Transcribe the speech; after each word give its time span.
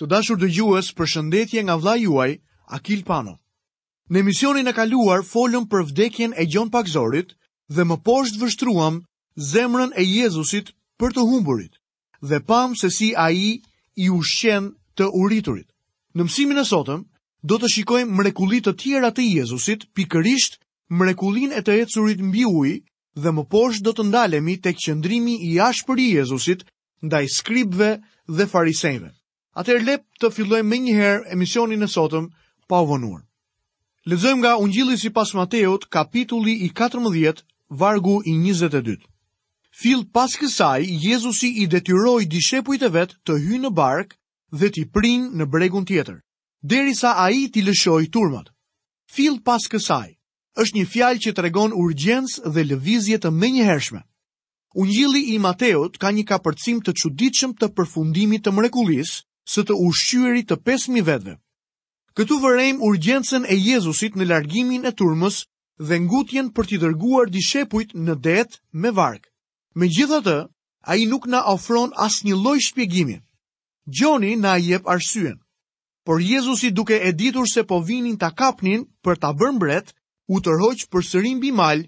Të 0.00 0.06
dashur 0.12 0.38
dëgjues, 0.42 0.86
përshëndetje 0.98 1.62
nga 1.66 1.74
vllai 1.82 1.98
juaj 2.04 2.30
Akil 2.76 3.02
Pano. 3.10 3.34
Në 4.10 4.18
emisionin 4.24 4.66
e 4.66 4.72
kaluar 4.78 5.18
folëm 5.32 5.68
për 5.74 5.84
vdekjen 5.90 6.34
e 6.34 6.46
Gjon 6.50 6.72
Pakzorit 6.74 7.30
dhe 7.76 7.84
më 7.90 7.98
poshtë 8.08 8.40
vështruam 8.42 8.96
zemrën 9.52 9.94
e 9.94 10.02
Jezusit 10.08 10.72
për 10.98 11.14
të 11.14 11.26
humburit 11.28 11.78
dhe 12.32 12.40
pam 12.48 12.74
se 12.80 12.90
si 12.96 13.12
ai 13.26 13.44
i 14.04 14.08
ushqen 14.18 14.66
të 14.98 15.10
uriturit. 15.22 15.68
Në 16.16 16.26
mësimin 16.26 16.62
e 16.64 16.68
sotëm 16.74 17.06
do 17.48 17.54
të 17.62 17.70
shikojmë 17.76 18.16
mrekullit 18.18 18.66
të 18.68 18.74
tjera 18.82 19.12
të 19.18 19.28
Jezusit, 19.38 19.80
pikërisht 19.94 20.58
mrekullin 21.02 21.54
e 21.58 21.62
të 21.68 21.78
ecurit 21.86 22.22
mbi 22.32 22.44
uj, 22.58 22.74
dhe 23.22 23.30
më 23.38 23.42
poshtë 23.54 23.86
do 23.86 23.92
të 24.00 24.08
ndalemi 24.10 24.54
tek 24.66 24.78
këqëndrimi 24.82 25.38
i 25.52 25.58
ashpër 25.70 26.00
i 26.08 26.14
Jezusit 26.18 26.66
ndaj 27.06 27.24
skribve 27.38 27.90
dhe 28.38 28.50
farisejve. 28.56 29.12
Atëherë 29.62 29.84
le 29.86 29.92
të 30.22 30.28
fillojmë 30.34 30.68
më 30.68 30.78
njëherë 30.84 31.26
emisionin 31.34 31.86
e 31.86 31.88
sotëm 31.90 32.24
pa 32.70 32.80
u 32.82 32.86
vonuar. 32.90 33.20
Lexojmë 34.10 34.40
nga 34.42 34.52
Ungjilli 34.58 34.96
sipas 34.98 35.30
Mateut, 35.38 35.86
kapitulli 35.94 36.54
i 36.66 36.70
14, 36.80 37.42
vargu 37.82 38.16
i 38.26 38.34
22. 38.34 38.96
Fill 39.80 40.02
pas 40.16 40.34
kësaj, 40.40 40.82
Jezusi 41.06 41.52
i 41.62 41.68
detyroi 41.70 42.26
dishepujt 42.34 42.82
e 42.82 42.90
vet 42.96 43.14
të 43.24 43.38
hyjnë 43.44 43.68
në 43.68 43.70
bark 43.78 44.16
dhe 44.58 44.70
t'i 44.74 44.84
prinë 44.96 45.38
në 45.38 45.46
bregun 45.54 45.86
tjetër, 45.86 46.18
derisa 46.72 47.14
ai 47.26 47.46
t'i 47.54 47.62
lëshoi 47.66 48.10
turmat. 48.10 48.50
Fill 49.14 49.38
pas 49.46 49.62
kësaj 49.70 50.10
është 50.64 50.78
një 50.80 50.88
fjalë 50.94 51.20
që 51.26 51.34
tregon 51.38 51.72
urgjencë 51.84 52.50
dhe 52.54 52.64
lëvizje 52.72 53.20
të 53.22 53.30
menjëhershme. 53.38 54.02
Ungjilli 54.74 55.22
i 55.34 55.38
Mateut 55.46 55.96
ka 56.02 56.10
një 56.18 56.26
kapërcim 56.32 56.82
të 56.82 56.94
çuditshëm 57.02 57.54
të 57.58 57.70
përfundimit 57.78 58.44
të 58.46 58.54
mrekullisë 58.58 59.22
së 59.52 59.62
të 59.68 59.74
ushqyëri 59.86 60.42
të 60.50 60.56
5.000 60.68 61.02
vetëve. 61.08 61.34
Këtu 62.18 62.36
vërejmë 62.44 62.84
urgjensën 62.88 63.44
e 63.44 63.56
Jezusit 63.62 64.14
në 64.16 64.26
largimin 64.30 64.86
e 64.86 64.92
turmës 65.00 65.40
dhe 65.88 65.98
ngutjen 66.04 66.48
për 66.54 66.68
t'i 66.70 66.78
dërguar 66.84 67.26
dishepujt 67.34 67.92
në 68.06 68.14
det 68.26 68.46
me 68.82 68.92
varkë. 69.00 69.28
Me 69.80 69.88
gjitha 69.96 70.20
të, 70.28 70.36
a 70.84 70.96
i 71.02 71.06
nuk 71.10 71.26
na 71.32 71.40
ofron 71.52 71.92
as 72.06 72.22
një 72.24 72.36
loj 72.44 72.58
shpjegimi. 72.68 73.18
Gjoni 73.98 74.36
na 74.40 74.56
jep 74.56 74.86
arsyen. 74.88 75.36
Por 76.06 76.20
Jezusi 76.20 76.70
duke 76.70 76.96
e 77.02 77.10
ditur 77.12 77.48
se 77.50 77.62
po 77.68 77.80
vinin 77.84 78.16
ta 78.20 78.30
kapnin 78.30 78.84
për 79.04 79.14
ta 79.20 79.32
bërë 79.36 79.52
mbret, 79.56 79.92
u 80.28 80.40
tërhoq 80.44 80.86
për 80.92 81.02
sërim 81.10 81.40
bimal, 81.40 81.84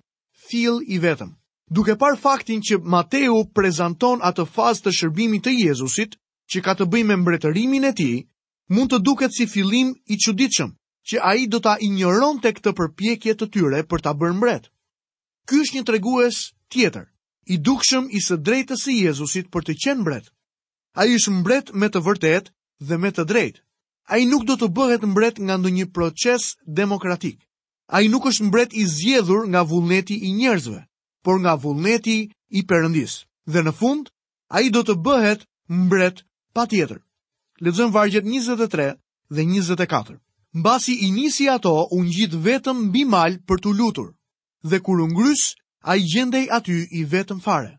fill 0.48 0.82
i 0.94 0.98
vetëm. 1.04 1.32
Duke 1.70 1.96
par 2.00 2.16
faktin 2.20 2.60
që 2.62 2.80
Mateu 2.84 3.44
prezanton 3.56 4.20
atë 4.28 4.44
fazë 4.54 4.82
të 4.84 4.92
shërbimit 4.98 5.44
të 5.44 5.54
Jezusit, 5.62 6.16
që 6.52 6.60
ka 6.66 6.74
të 6.78 6.86
bëjmë 6.92 7.08
me 7.12 7.16
mbretërimin 7.22 7.86
e 7.90 7.92
ti, 8.00 8.08
mund 8.76 8.92
të 8.92 8.98
duket 9.08 9.34
si 9.34 9.46
filim 9.50 9.92
i 10.14 10.18
quditëshëm, 10.22 10.70
që 11.08 11.20
a 11.28 11.32
i 11.42 11.46
do 11.52 11.60
të 11.62 11.72
ignoron 11.86 12.38
të 12.42 12.52
këtë 12.58 12.72
përpjekje 12.80 13.36
të 13.40 13.48
tyre 13.54 13.82
për 13.90 14.04
të 14.06 14.12
bërë 14.22 14.36
mbret. 14.40 14.68
Ky 15.46 15.60
është 15.64 15.76
një 15.78 15.84
tregues 15.90 16.38
tjetër, 16.72 17.06
i 17.54 17.58
dukshëm 17.68 18.08
i 18.16 18.22
së 18.26 18.38
drejtës 18.46 18.86
i 18.90 18.96
Jezusit 19.04 19.50
për 19.54 19.66
të 19.68 19.76
qenë 19.84 20.02
mbret. 20.04 20.30
A 21.00 21.06
i 21.10 21.16
është 21.18 21.34
mbret 21.40 21.72
me 21.74 21.90
të 21.92 22.02
vërtet 22.06 22.50
dhe 22.88 22.98
me 23.02 23.10
të 23.14 23.26
drejt. 23.32 23.62
A 24.14 24.18
i 24.22 24.26
nuk 24.30 24.44
do 24.48 24.56
të 24.58 24.70
bëhet 24.78 25.04
mbret 25.12 25.38
nga 25.46 25.56
ndë 25.58 25.70
një 25.78 25.86
proces 25.94 26.52
demokratik. 26.80 27.38
A 27.94 28.02
i 28.02 28.10
nuk 28.10 28.26
është 28.30 28.46
mbret 28.48 28.74
i 28.74 28.86
zjedhur 28.90 29.46
nga 29.50 29.62
vullneti 29.66 30.16
i 30.26 30.30
njerëzve, 30.38 30.80
por 31.24 31.38
nga 31.42 31.54
vullneti 31.62 32.18
i 32.58 32.62
përëndis. 32.70 33.22
Dhe 33.52 33.62
në 33.62 33.72
fund, 33.78 34.10
a 34.56 34.62
i 34.66 34.70
do 34.74 34.82
të 34.82 34.94
bëhet 35.06 35.46
mbret 35.86 36.22
Pa 36.56 36.64
tjetër, 36.72 36.98
ledzëm 37.64 37.90
vargjet 37.96 38.24
23 38.24 38.86
dhe 39.34 39.42
24. 39.44 40.14
Mbasi 40.60 40.94
i 41.04 41.08
nisi 41.18 41.44
ato, 41.56 41.72
unë 41.98 42.12
gjitë 42.16 42.38
vetëm 42.48 42.78
bimal 42.94 43.34
për 43.48 43.58
të 43.62 43.72
lutur, 43.78 44.08
dhe 44.70 44.78
kur 44.86 45.02
unë 45.04 45.16
grys, 45.18 45.42
a 45.90 45.96
i 46.00 46.04
gjendej 46.12 46.46
aty 46.58 46.76
i 46.98 47.02
vetëm 47.12 47.42
fare. 47.46 47.72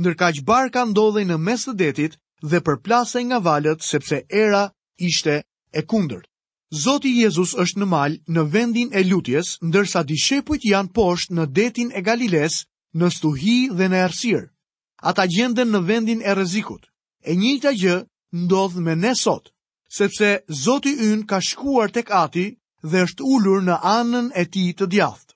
Ndërka 0.00 0.26
që 0.36 0.42
barka 0.50 0.82
ndodhej 0.90 1.24
në 1.30 1.38
mes 1.46 1.64
të 1.64 1.74
detit 1.80 2.18
dhe 2.50 2.60
përplasej 2.66 3.22
nga 3.30 3.38
valet 3.48 3.86
sepse 3.92 4.20
era 4.42 4.62
ishte 5.08 5.34
e 5.72 5.80
kundërt. 5.90 6.28
Zoti 6.84 7.14
Jezus 7.22 7.56
është 7.64 7.80
në 7.80 7.86
mal 7.94 8.18
në 8.34 8.44
vendin 8.56 8.92
e 8.98 9.04
lutjes, 9.08 9.54
ndërsa 9.70 10.04
dishepujt 10.10 10.68
janë 10.74 10.92
poshtë 10.98 11.34
në 11.38 11.48
detin 11.60 11.88
e 11.96 12.04
Galiles, 12.08 12.60
në 12.98 13.06
stuhi 13.16 13.56
dhe 13.78 13.86
në 13.88 14.04
ersirë. 14.10 14.44
Ata 15.10 15.24
gjenden 15.34 15.72
në 15.72 15.80
vendin 15.90 16.20
e 16.28 16.36
rezikut. 16.42 16.84
E 17.24 17.32
njëta 17.40 17.72
gjë 17.82 17.96
ndodh 18.32 18.76
me 18.76 18.94
ne 18.96 19.14
sot, 19.14 19.50
sepse 19.88 20.42
Zoti 20.52 20.92
ynë 20.94 21.26
ka 21.30 21.38
shkuar 21.40 21.88
tek 21.94 22.10
ati 22.12 22.44
dhe 22.90 23.02
është 23.06 23.24
ulur 23.34 23.60
në 23.64 23.76
anën 23.96 24.28
e 24.36 24.44
ti 24.44 24.68
të 24.78 24.86
djathtë. 24.92 25.34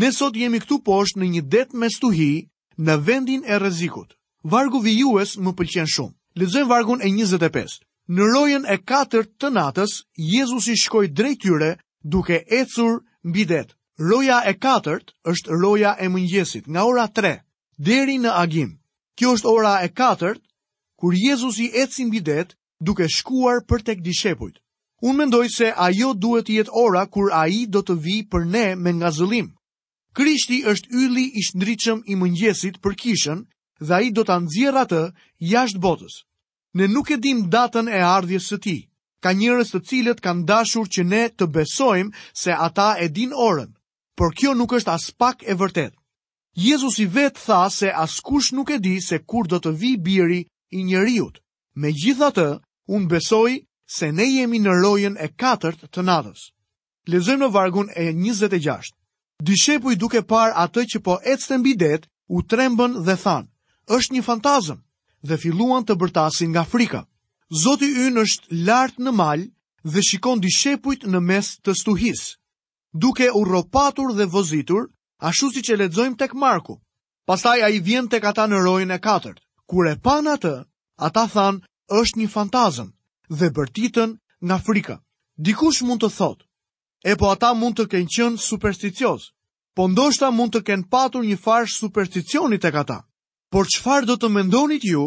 Ne 0.00 0.10
sot 0.12 0.36
jemi 0.36 0.58
këtu 0.62 0.78
poshtë 0.86 1.18
në 1.20 1.26
një 1.34 1.42
det 1.52 1.66
me 1.80 1.88
stuhi 1.96 2.30
në 2.86 2.94
vendin 3.06 3.42
e 3.44 3.58
rezikut. 3.60 4.16
Vargu 4.48 4.80
vijues 4.80 5.36
më 5.44 5.52
pëlqen 5.58 5.88
shumë. 5.92 6.16
Lexojmë 6.40 6.68
vargun 6.72 7.02
e 7.04 7.10
25. 7.12 7.76
Në 8.16 8.22
rojen 8.34 8.64
e 8.64 8.76
4 8.90 9.22
të 9.40 9.48
natës, 9.52 9.98
Jezus 10.32 10.66
i 10.72 10.76
shkoj 10.82 11.06
drejt 11.12 11.42
tyre 11.44 11.70
duke 12.02 12.38
ecur 12.60 13.02
mbi 13.28 13.44
det. 13.52 13.76
Roja 14.08 14.38
e 14.48 14.56
4 14.56 15.12
është 15.32 15.52
roja 15.62 15.92
e 16.04 16.08
mëngjesit, 16.08 16.64
nga 16.72 16.82
ora 16.88 17.04
3, 17.16 17.34
deri 17.78 18.16
në 18.24 18.32
agim. 18.44 18.72
Kjo 19.18 19.36
është 19.36 19.52
ora 19.56 19.74
e 19.84 19.88
4 20.00 20.38
kur 21.02 21.14
Jezus 21.16 21.58
i 21.58 21.70
eci 21.74 22.04
mbi 22.06 22.20
det 22.22 22.54
duke 22.86 23.08
shkuar 23.08 23.58
për 23.66 23.82
tek 23.86 23.98
dishepujt. 24.06 24.60
Unë 25.02 25.18
mendoj 25.20 25.48
se 25.50 25.70
ajo 25.86 26.12
duhet 26.14 26.48
jetë 26.56 26.70
ora 26.82 27.02
kur 27.10 27.32
aji 27.34 27.64
do 27.74 27.80
të 27.88 27.96
vi 28.04 28.20
për 28.30 28.44
ne 28.52 28.62
me 28.78 28.92
nga 28.98 29.10
zëlim. 29.16 29.48
Krishti 30.16 30.60
është 30.72 30.92
yli 31.02 31.24
i 31.40 31.42
shndryqëm 31.48 32.04
i 32.06 32.14
mëngjesit 32.20 32.78
për 32.84 32.94
kishën 33.00 33.40
dhe 33.82 33.92
aji 33.98 34.12
do 34.18 34.22
të 34.24 34.32
anëzirë 34.36 34.80
atë 34.84 35.00
jashtë 35.52 35.82
botës. 35.84 36.20
Ne 36.78 36.86
nuk 36.94 37.10
e 37.10 37.18
dim 37.26 37.42
datën 37.54 37.90
e 37.90 37.98
ardhjes 38.14 38.46
së 38.52 38.58
ti. 38.64 38.76
Ka 39.22 39.34
njërës 39.40 39.74
të 39.74 39.80
cilët 39.88 40.22
kanë 40.22 40.46
dashur 40.52 40.86
që 40.86 41.02
ne 41.14 41.22
të 41.38 41.50
besojmë 41.54 42.14
se 42.42 42.52
ata 42.68 42.94
e 43.04 43.08
din 43.10 43.34
orën, 43.48 43.74
por 44.14 44.30
kjo 44.38 44.54
nuk 44.54 44.78
është 44.78 44.94
as 44.94 45.10
pak 45.18 45.42
e 45.50 45.54
vërtet. 45.58 45.98
Jezus 46.68 46.96
i 47.02 47.10
vetë 47.16 47.42
tha 47.46 47.60
se 47.78 47.90
askush 48.04 48.54
nuk 48.54 48.70
e 48.70 48.78
di 48.78 49.00
se 49.02 49.18
kur 49.30 49.50
do 49.50 49.58
të 49.58 49.70
vi 49.80 49.92
biri 49.98 50.42
i 50.72 50.84
njeriut. 50.84 51.38
Me 51.80 51.92
gjitha 52.02 52.30
të, 52.30 52.46
unë 52.96 53.08
besoj 53.12 53.52
se 53.96 54.08
ne 54.12 54.24
jemi 54.26 54.58
në 54.64 54.72
rojen 54.82 55.16
e 55.20 55.28
katërt 55.42 55.86
të 55.94 56.04
nadhës. 56.08 56.48
Lezëm 57.12 57.42
në 57.44 57.48
vargun 57.54 57.88
e 57.96 58.08
26. 58.16 58.92
Dishepu 59.48 59.92
i 59.92 59.96
duke 60.00 60.22
par 60.22 60.52
atë 60.64 60.84
që 60.92 60.98
po 61.06 61.18
ecë 61.34 61.48
të 61.48 61.58
mbi 61.58 61.72
det, 61.82 62.02
u 62.36 62.42
trembën 62.42 62.98
dhe 63.06 63.16
than, 63.22 63.48
është 63.96 64.14
një 64.16 64.22
fantazëm, 64.28 64.78
dhe 65.28 65.36
filluan 65.42 65.84
të 65.84 65.96
bërtasin 66.00 66.52
nga 66.54 66.64
frika. 66.64 67.02
Zoti 67.64 67.88
ynë 68.06 68.22
është 68.24 68.60
lartë 68.68 69.02
në 69.04 69.12
malë 69.20 69.48
dhe 69.92 70.04
shikon 70.08 70.40
dishepujt 70.40 71.04
në 71.12 71.20
mes 71.28 71.50
të 71.62 71.74
stuhis. 71.80 72.22
Duke 72.94 73.28
u 73.38 73.42
ropatur 73.44 74.14
dhe 74.16 74.24
vozitur, 74.32 74.86
ashtu 75.18 75.50
si 75.52 75.60
që 75.66 75.76
ledzojmë 75.80 76.16
tek 76.16 76.32
Marku. 76.34 76.78
Pastaj 77.26 77.60
a 77.62 77.68
i 77.68 77.80
vjen 77.80 78.08
tek 78.08 78.24
ata 78.24 78.46
në 78.46 78.62
rojën 78.64 78.94
e 78.94 78.98
katërt. 78.98 79.40
Kur 79.72 79.86
e 79.88 79.94
pan 80.02 80.26
atë, 80.28 80.50
ata 81.06 81.22
than, 81.32 81.58
është 82.00 82.18
një 82.20 82.26
fantazëm 82.32 82.88
dhe 83.40 83.48
bërtitën 83.56 84.10
nga 84.46 84.56
frika. 84.66 84.96
Dikush 85.44 85.80
mund 85.88 86.02
të 86.04 86.10
thot, 86.16 86.38
e 87.10 87.14
po 87.20 87.26
ata 87.32 87.54
mund 87.60 87.78
të 87.78 87.84
kenë 87.94 88.10
qënë 88.16 88.40
supersticios, 88.48 89.22
po 89.74 89.82
ndoshta 89.88 90.28
mund 90.38 90.52
të 90.52 90.60
kenë 90.68 90.88
patur 90.92 91.24
një 91.24 91.38
farsh 91.44 91.78
supersticionit 91.80 92.66
e 92.68 92.72
kata, 92.78 92.98
por 93.52 93.64
qëfar 93.72 94.02
do 94.10 94.18
të 94.20 94.28
mendonit 94.36 94.84
ju 94.90 95.06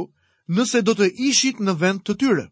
nëse 0.56 0.80
do 0.88 0.97
të 0.97 1.12
ishit 1.30 1.62
në 1.62 1.74
vend 1.82 2.02
të 2.06 2.14
tyre? 2.22 2.47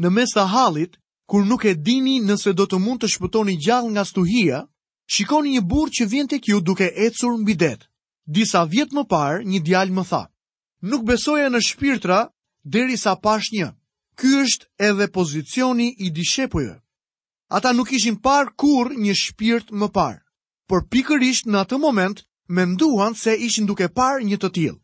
Në 0.00 0.08
mes 0.16 0.36
të 0.36 0.44
halit, 0.52 1.00
kur 1.30 1.48
nuk 1.48 1.64
e 1.70 1.74
dini 1.86 2.18
nëse 2.28 2.52
do 2.60 2.68
të 2.68 2.76
mund 2.84 3.00
të 3.00 3.12
shpëtoni 3.14 3.56
gjallë 3.64 3.90
nga 3.96 4.04
stuhia, 4.12 4.60
shikoni 5.14 5.56
një 5.56 5.64
burë 5.70 5.94
që 5.96 6.10
vjen 6.12 6.28
të 6.28 6.42
kju 6.44 6.60
duke 6.68 6.92
ecur 7.06 7.32
në 7.40 7.44
bidet. 7.48 7.80
Disa 8.36 8.68
vjetë 8.74 8.98
më 9.00 9.08
parë, 9.14 9.40
një 9.48 9.60
djallë 9.66 9.96
më 9.98 10.04
thaë, 10.12 10.26
nuk 10.84 11.04
besoja 11.08 11.48
në 11.48 11.60
shpirtra 11.64 12.20
deri 12.74 12.96
sa 13.00 13.14
pash 13.16 13.52
një. 13.56 13.70
Ky 14.20 14.28
është 14.44 14.68
edhe 14.88 15.06
pozicioni 15.14 15.88
i 16.04 16.10
dishepujve. 16.14 16.76
Ata 17.56 17.72
nuk 17.74 17.90
ishin 17.96 18.16
par 18.20 18.52
kur 18.60 18.92
një 19.04 19.14
shpirt 19.22 19.72
më 19.80 19.88
par, 19.96 20.16
por 20.70 20.84
pikërisht 20.92 21.48
në 21.50 21.58
atë 21.64 21.78
moment 21.82 22.22
menduan 22.48 23.16
se 23.18 23.34
ishin 23.48 23.66
duke 23.66 23.88
par 23.96 24.20
një 24.22 24.38
të 24.38 24.50
tjil. 24.54 24.76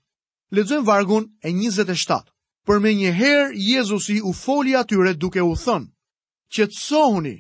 Ledzojmë 0.55 0.87
vargun 0.89 1.29
e 1.47 1.53
27. 1.55 2.27
Për 2.67 2.79
me 2.83 2.91
një 3.01 3.13
herë, 3.21 3.55
Jezusi 3.55 4.17
u 4.29 4.33
foli 4.37 4.75
atyre 4.77 5.13
duke 5.17 5.43
u 5.47 5.55
thënë, 5.57 5.89
që 6.53 6.67
të 6.71 6.79
sohuni, 6.79 7.37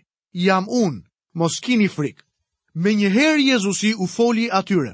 jam 0.47 0.67
unë, 0.69 1.03
mos 1.39 1.59
kini 1.61 1.89
frikë. 1.91 2.25
Me 2.75 2.95
një 2.95 3.11
herë, 3.17 3.43
Jezusi 3.51 3.91
u 4.01 4.07
foli 4.07 4.47
atyre. 4.49 4.93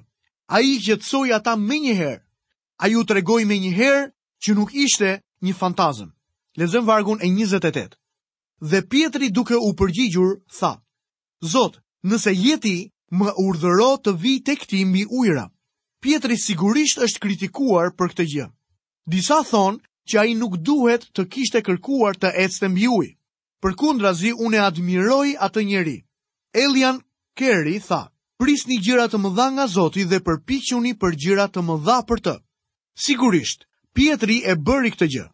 A 0.48 0.60
i 0.64 0.80
që 0.82 0.96
të 1.00 1.06
soj 1.12 1.32
ata 1.38 1.54
me 1.56 1.78
një 1.84 1.94
herë, 2.00 2.25
a 2.76 2.88
ju 2.88 3.02
të 3.04 3.14
regoj 3.20 3.44
me 3.48 3.56
një 3.60 3.72
herë 3.76 4.02
që 4.44 4.54
nuk 4.54 4.74
ishte 4.74 5.16
një 5.42 5.54
fantazëm. 5.56 6.10
Lezëm 6.56 6.84
vargun 6.86 7.20
e 7.22 7.28
28. 7.28 7.96
Dhe 8.70 8.80
Pietri 8.88 9.28
duke 9.30 9.56
u 9.56 9.72
përgjigjur, 9.76 10.38
tha, 10.58 10.80
Zot, 11.44 11.80
nëse 12.08 12.32
jeti 12.32 12.90
më 13.12 13.32
urdhëro 13.40 13.90
të 14.04 14.12
vi 14.22 14.40
të 14.40 14.54
këti 14.60 14.84
mbi 14.88 15.02
ujra. 15.20 15.46
Pietri 16.02 16.36
sigurisht 16.40 16.98
është 16.98 17.20
kritikuar 17.20 17.92
për 17.96 18.08
këtë 18.12 18.24
gjë. 18.32 18.46
Disa 19.12 19.40
thonë 19.44 19.78
që 20.08 20.16
a 20.20 20.24
i 20.24 20.34
nuk 20.34 20.56
duhet 20.56 21.04
të 21.12 21.26
kishte 21.32 21.60
kërkuar 21.66 22.16
të 22.16 22.32
ecë 22.44 22.62
të 22.64 22.68
mbi 22.72 22.88
ujë. 22.98 23.12
Për 23.62 23.76
kundra 23.76 24.12
zi, 24.14 24.32
unë 24.36 24.60
admiroj 24.64 25.28
atë 25.40 25.62
njeri. 25.68 25.96
Elian 26.52 27.00
Kerry 27.36 27.78
tha, 27.84 28.08
pris 28.40 28.64
një 28.68 28.78
gjira 28.84 29.06
të 29.08 29.20
mëdha 29.20 29.46
nga 29.56 29.66
Zoti 29.68 30.04
dhe 30.08 30.20
përpikjuni 30.26 30.96
për 31.00 31.16
gjira 31.24 31.48
të 31.52 31.62
mëdha 31.68 32.00
për 32.08 32.24
të. 32.26 32.36
Sigurisht, 32.96 33.58
Pietri 33.98 34.38
e 34.40 34.54
bëri 34.66 34.90
këtë 34.94 35.06
gjë. 35.14 35.24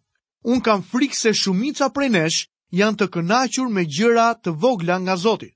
Un 0.53 0.59
kam 0.67 0.81
frikë 0.93 1.15
se 1.19 1.31
shumica 1.41 1.87
prej 1.95 2.09
nesh 2.15 2.39
janë 2.79 2.99
të 3.01 3.07
kënaqur 3.17 3.69
me 3.77 3.85
gjëra 3.97 4.25
të 4.43 4.55
vogla 4.65 4.97
nga 5.05 5.15
Zoti. 5.25 5.51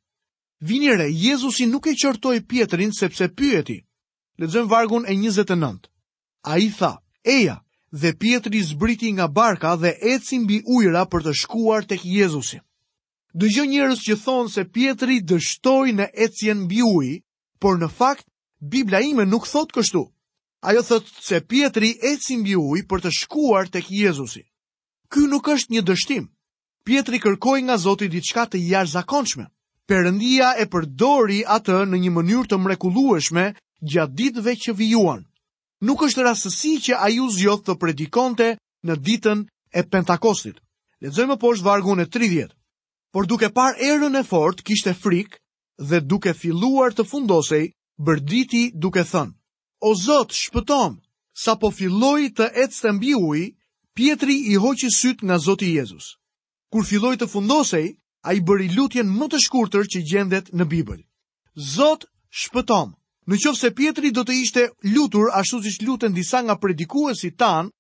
Vini 0.69 0.95
re, 1.01 1.09
Jezusi 1.23 1.67
nuk 1.73 1.89
e 1.93 1.97
qortoi 2.03 2.45
Pietrin 2.53 2.95
sepse 3.01 3.27
pyeti. 3.37 3.79
Lexon 4.39 4.71
vargun 4.71 5.03
e 5.11 5.17
29. 5.25 5.91
Ai 6.55 6.69
tha: 6.79 6.93
"Eja, 7.35 7.57
dhe 8.01 8.11
Pietri 8.23 8.63
zbriti 8.71 9.09
nga 9.17 9.27
barka 9.39 9.75
dhe 9.83 9.93
eci 10.15 10.39
mbi 10.45 10.63
ujëra 10.77 11.03
për 11.11 11.27
të 11.27 11.33
shkuar 11.43 11.83
tek 11.91 12.05
Jezusi." 12.19 12.59
Dëgjoj 13.41 13.67
njerëz 13.75 14.01
që 14.07 14.15
thonë 14.25 14.51
se 14.55 14.63
Pietri 14.75 15.17
dështoi 15.31 15.91
në 15.99 16.07
ecjen 16.25 16.59
mbi 16.67 16.81
ujë, 16.97 17.17
por 17.61 17.75
në 17.79 17.89
fakt 17.99 18.27
Bibla 18.73 19.01
ime 19.11 19.25
nuk 19.27 19.45
thot 19.53 19.75
kështu 19.75 20.07
ajo 20.65 20.83
thëtë 20.83 21.21
se 21.27 21.41
Pietri 21.49 21.91
e 22.03 22.17
mbi 22.41 22.57
ujë 22.57 22.87
për 22.89 23.01
të 23.05 23.11
shkuar 23.19 23.69
tek 23.69 23.85
Jezusi. 23.91 24.43
Ky 25.13 25.27
nuk 25.29 25.49
është 25.49 25.73
një 25.73 25.83
dështim. 25.85 26.25
Pietri 26.85 27.19
kërkoi 27.19 27.63
nga 27.65 27.77
Zoti 27.77 28.09
diçka 28.09 28.47
të 28.49 28.59
jashtëzakonshme. 28.63 29.45
Perëndia 29.87 30.57
e 30.59 30.65
përdori 30.67 31.45
atë 31.47 31.77
në 31.93 31.97
një 32.03 32.11
mënyrë 32.11 32.49
të 32.51 32.59
mrekullueshme 32.59 33.45
gjatë 33.91 34.15
ditëve 34.19 34.53
që 34.63 34.73
vijuan. 34.75 35.23
Nuk 35.85 36.03
është 36.07 36.25
rastësi 36.27 36.73
që 36.87 36.99
ai 37.07 37.19
u 37.23 37.29
zgjodh 37.37 37.63
të 37.67 37.77
predikonte 37.79 38.49
në 38.87 38.95
ditën 39.07 39.45
e 39.79 39.83
Pentakostit. 39.93 40.59
Lexojmë 41.05 41.37
poshtë 41.43 41.67
vargun 41.67 42.01
e 42.03 42.09
30. 42.09 42.51
Por 43.13 43.27
duke 43.31 43.53
parë 43.55 43.79
erën 43.93 44.19
e 44.19 44.25
fortë, 44.25 44.65
kishte 44.67 44.95
frikë 44.97 45.39
dhe 45.91 46.01
duke 46.01 46.35
filluar 46.35 46.95
të 46.97 47.07
fundosej, 47.07 47.69
bërditi 48.01 48.71
duke 48.75 49.05
thënë: 49.05 49.36
o 49.81 49.95
Zot, 49.95 50.33
shpëtom, 50.33 50.97
sa 51.37 51.53
po 51.61 51.69
filloj 51.71 52.33
të 52.39 52.47
ecë 52.65 52.83
të 52.85 52.93
mbi 52.97 53.13
uj, 53.21 53.43
Pietri 53.97 54.37
i 54.53 54.57
hoqi 54.61 54.89
syt 54.93 55.23
nga 55.25 55.37
Zoti 55.41 55.71
Jezus. 55.75 56.17
Kur 56.73 56.85
filloj 56.85 57.17
të 57.21 57.29
fundosej, 57.33 57.87
a 58.29 58.33
i 58.37 58.41
bëri 58.45 58.67
lutjen 58.77 59.09
më 59.17 59.29
të 59.33 59.39
shkurtër 59.47 59.87
që 59.93 60.01
gjendet 60.11 60.49
në 60.57 60.65
Bibël. 60.73 61.01
Zot, 61.77 62.05
shpëtom. 62.29 62.91
Në 63.31 63.39
qovë 63.43 63.59
se 63.61 63.71
Pietri 63.79 64.11
do 64.15 64.21
të 64.27 64.37
ishte 64.43 64.65
lutur, 64.91 65.31
ashtu 65.39 65.61
siç 65.65 65.81
lutën 65.87 66.13
disa 66.15 66.43
nga 66.45 66.57
predikuesi 66.61 67.31
tanë, 67.39 67.71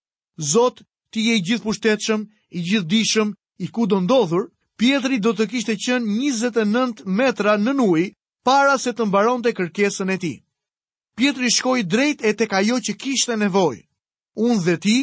Zot, 0.52 0.80
ti 1.12 1.24
je 1.28 1.34
i 1.40 1.44
gjithë 1.44 1.64
pushtetëshëm, 1.66 2.22
i 2.56 2.64
gjithë 2.68 2.88
dishëm, 2.92 3.34
i 3.64 3.68
ku 3.72 3.86
do 3.86 4.00
ndodhur, 4.04 4.48
Pietri 4.78 5.18
do 5.20 5.32
të 5.36 5.48
kishte 5.52 5.76
qënë 5.76 6.16
29 6.32 7.04
metra 7.18 7.56
në 7.60 7.76
ujë 7.88 8.10
para 8.44 8.78
se 8.78 8.92
të 8.92 9.08
mbaron 9.08 9.42
të 9.44 9.52
kërkesën 9.58 10.12
e 10.14 10.18
ti. 10.22 10.34
Pietri 11.20 11.48
shkoj 11.56 11.78
drejt 11.92 12.20
e 12.28 12.34
tek 12.38 12.50
ka 12.52 12.60
jo 12.68 12.76
që 12.86 12.92
kishtë 13.02 13.32
e 13.32 13.38
nevoj. 13.42 13.76
Unë 14.44 14.58
dhe 14.64 14.74
ti 14.84 14.96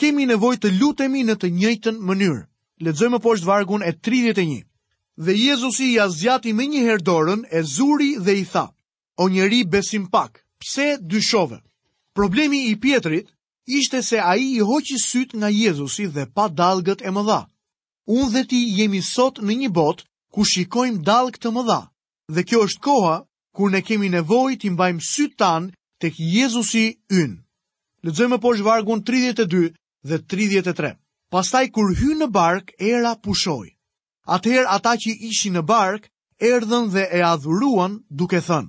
kemi 0.00 0.24
nevoj 0.30 0.54
të 0.60 0.70
lutemi 0.80 1.24
në 1.28 1.34
të 1.42 1.48
njëjtën 1.58 1.96
mënyrë. 2.08 2.40
Ledzojmë 2.86 3.18
po 3.24 3.34
është 3.36 3.46
vargun 3.50 3.82
e 3.82 3.92
31. 4.06 4.54
Dhe 5.24 5.32
Jezusi 5.40 5.90
ia 5.96 6.06
zgjati 6.16 6.54
me 6.56 6.64
një 6.72 6.84
herdorën 6.86 7.42
e 7.52 7.60
zuri 7.74 8.10
dhe 8.24 8.36
i 8.40 8.44
tha, 8.52 8.64
o 9.20 9.28
njeri 9.28 9.60
besim 9.74 10.06
pak, 10.14 10.40
pse 10.60 10.86
dyshove? 11.12 11.58
Problemi 12.16 12.60
i 12.70 12.76
pietrit 12.82 13.28
ishte 13.78 14.00
se 14.08 14.20
a 14.20 14.32
i 14.40 14.48
i 14.56 14.60
hoqi 14.68 14.96
syt 15.08 15.34
nga 15.38 15.48
Jezusi 15.52 16.06
dhe 16.14 16.24
pa 16.34 16.48
dalgët 16.60 17.04
e 17.04 17.10
mëdha. 17.16 17.40
Unë 18.14 18.30
dhe 18.32 18.42
ti 18.48 18.60
jemi 18.78 19.02
sot 19.12 19.38
në 19.44 19.52
një 19.60 19.68
botë 19.78 20.04
ku 20.32 20.44
shikojmë 20.52 21.02
dalgë 21.08 21.42
të 21.42 21.52
mëdha. 21.56 21.80
Dhe 22.34 22.42
kjo 22.48 22.64
është 22.66 22.80
koha 22.88 23.16
kur 23.56 23.70
ne 23.72 23.80
kemi 23.86 24.08
nevoj 24.12 24.56
t'i 24.60 24.70
mbajmë 24.72 25.04
sy 25.06 25.28
tanë 25.40 25.72
të 26.02 26.10
Jezusi 26.18 26.84
ynë. 27.22 27.38
Lexojmë 28.08 28.38
po 28.42 28.52
shvargun 28.58 29.04
32 29.06 29.68
dhe 30.10 30.18
33. 30.34 30.92
Pastaj 31.32 31.64
kur 31.74 31.92
hy 32.00 32.16
në 32.18 32.28
bark, 32.34 32.72
era 32.78 33.12
pushoj. 33.24 33.68
Atëherë 34.36 34.68
ata 34.76 34.96
që 35.02 35.14
ishi 35.28 35.52
në 35.54 35.62
bark, 35.70 36.08
erdhen 36.40 36.88
dhe 36.92 37.04
e 37.18 37.22
adhuruan 37.28 38.00
duke 38.10 38.40
thënë, 38.46 38.68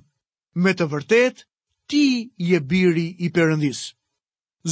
me 0.64 0.72
të 0.74 0.86
vërtet, 0.92 1.42
ti 1.90 2.04
je 2.48 2.60
biri 2.70 3.08
i 3.26 3.30
përëndis. 3.34 3.80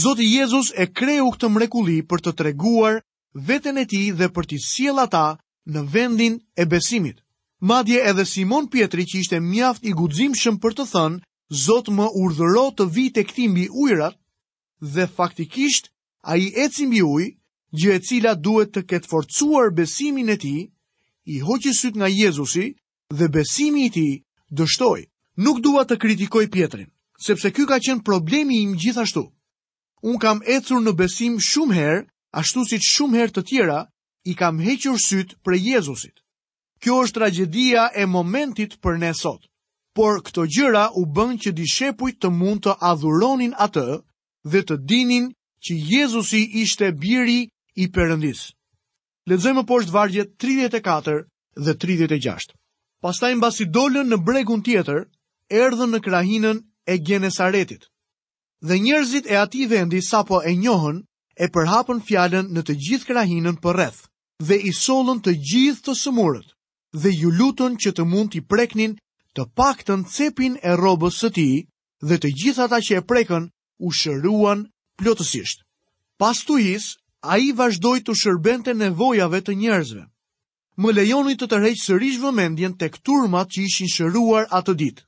Zoti 0.02 0.28
Jezus 0.32 0.70
e 0.82 0.86
kreu 0.96 1.28
këtë 1.34 1.50
mrekuli 1.52 1.98
për 2.08 2.22
të 2.24 2.32
treguar 2.40 3.02
vetën 3.48 3.76
e 3.76 3.84
ti 3.90 4.02
dhe 4.18 4.30
për 4.32 4.48
t'i 4.48 4.60
sjellë 4.70 5.04
ata 5.08 5.26
në 5.72 5.84
vendin 5.92 6.38
e 6.56 6.64
besimit. 6.72 7.21
Madje 7.64 8.00
edhe 8.10 8.24
Simon 8.26 8.64
Pietri 8.72 9.04
që 9.06 9.20
ishte 9.22 9.38
mjaft 9.40 9.84
i 9.86 9.92
guximshëm 9.94 10.56
për 10.64 10.72
të 10.78 10.84
thënë, 10.92 11.18
Zot 11.64 11.90
më 11.98 12.06
urdhëro 12.22 12.62
të 12.78 12.84
vi 12.96 13.04
tek 13.18 13.28
ti 13.36 13.44
mbi 13.52 13.66
ujrat 13.82 14.16
dhe 14.94 15.04
faktikisht 15.18 15.86
ai 16.32 16.40
eci 16.64 16.86
mbi 16.88 17.02
ujë, 17.06 17.26
gjë 17.78 17.92
e 17.96 18.00
cila 18.08 18.32
duhet 18.46 18.72
të 18.74 18.82
ketë 18.92 19.10
forcuar 19.12 19.68
besimin 19.78 20.32
e 20.32 20.36
tij, 20.44 20.62
i 21.34 21.42
hoqi 21.46 21.72
syt 21.80 21.94
nga 22.00 22.08
Jezusi 22.10 22.64
dhe 23.18 23.26
besimi 23.36 23.80
i 23.86 23.90
tij 23.96 24.14
dështoi. 24.58 25.02
Nuk 25.44 25.58
dua 25.66 25.84
të 25.86 26.00
kritikoj 26.02 26.44
Pietrin, 26.54 26.90
sepse 27.26 27.48
ky 27.54 27.62
ka 27.70 27.78
qenë 27.84 28.02
problemi 28.08 28.58
im 28.64 28.72
gjithashtu. 28.80 29.24
Un 30.08 30.18
kam 30.22 30.40
ecur 30.56 30.80
në 30.82 30.96
besim 30.98 31.36
shumë 31.50 31.76
herë, 31.78 32.02
ashtu 32.40 32.64
si 32.68 32.76
shumë 32.90 33.16
herë 33.20 33.34
të 33.36 33.46
tjera 33.50 33.80
i 34.30 34.34
kam 34.40 34.56
hequr 34.66 34.96
syt 35.08 35.36
për 35.44 35.52
Jezusit. 35.68 36.21
Kjo 36.82 36.94
është 37.06 37.14
tragedia 37.20 37.82
e 37.94 38.04
momentit 38.12 38.72
për 38.84 38.96
ne 39.00 39.10
sot. 39.14 39.44
Por 39.98 40.16
këto 40.26 40.44
gjëra 40.54 40.86
u 40.98 41.04
bën 41.16 41.36
që 41.44 41.50
dishepujt 41.58 42.16
të 42.24 42.28
mund 42.38 42.64
të 42.66 42.74
adhuronin 42.90 43.52
atë 43.66 43.84
dhe 44.54 44.62
të 44.70 44.78
dinin 44.92 45.28
që 45.66 45.76
Jezusi 45.92 46.40
ishte 46.62 46.88
biri 47.04 47.38
i 47.78 47.86
Perëndisë. 47.98 48.48
Lexojmë 49.30 49.62
poshtë 49.68 49.94
vargjet 49.96 50.32
34 50.46 51.20
dhe 51.66 51.74
36. 51.84 52.50
Pastaj 53.04 53.30
mbasi 53.38 53.68
dolën 53.76 54.08
në 54.10 54.18
bregun 54.28 54.62
tjetër, 54.66 55.04
erdhën 55.62 55.94
në 55.94 56.00
krahinën 56.08 56.58
e 56.92 56.96
Genesaretit. 57.08 57.86
Dhe 58.68 58.78
njerëzit 58.82 59.30
e 59.30 59.36
atij 59.44 59.68
vendi 59.76 60.00
sapo 60.10 60.40
e 60.42 60.52
njohën, 60.62 60.98
e 61.38 61.46
përhapën 61.54 62.02
fjalën 62.08 62.50
në 62.56 62.60
të 62.66 62.74
gjithë 62.84 63.08
krahinën 63.12 63.56
përreth 63.62 64.00
dhe 64.48 64.56
i 64.56 64.72
sollën 64.84 65.22
të 65.22 65.32
gjithë 65.50 65.82
të 65.86 65.96
sëmurët 66.02 66.50
dhe 66.92 67.10
ju 67.16 67.30
lutën 67.32 67.72
që 67.80 67.90
të 67.96 68.04
mund 68.04 68.30
t'i 68.32 68.42
preknin 68.44 68.94
të 69.34 69.48
pak 69.56 69.80
të 69.88 69.96
në 70.00 70.08
cepin 70.12 70.56
e 70.62 70.72
robës 70.76 71.16
së 71.24 71.28
ti 71.36 71.48
dhe 72.04 72.18
të 72.20 72.28
gjitha 72.40 72.66
ta 72.68 72.78
që 72.84 73.00
e 73.00 73.02
preken 73.08 73.48
u 73.80 73.88
shëruan 73.90 74.66
plotësisht. 75.00 75.64
Pas 76.20 76.38
të 76.44 76.56
his, 76.60 76.84
a 77.24 77.38
i 77.40 77.52
vazhdoj 77.56 77.98
të 78.04 78.12
shërbente 78.22 78.74
nevojave 78.76 79.40
të 79.40 79.56
njerëzve. 79.60 80.04
Më 80.76 80.90
lejonit 80.96 81.38
të 81.40 81.46
të 81.48 81.62
sërish 81.84 82.18
vëmendjen 82.20 82.76
të 82.76 82.86
këturmat 82.94 83.48
që 83.52 83.60
ishin 83.68 83.88
shëruar 83.94 84.44
atë 84.52 84.72
ditë. 84.82 85.02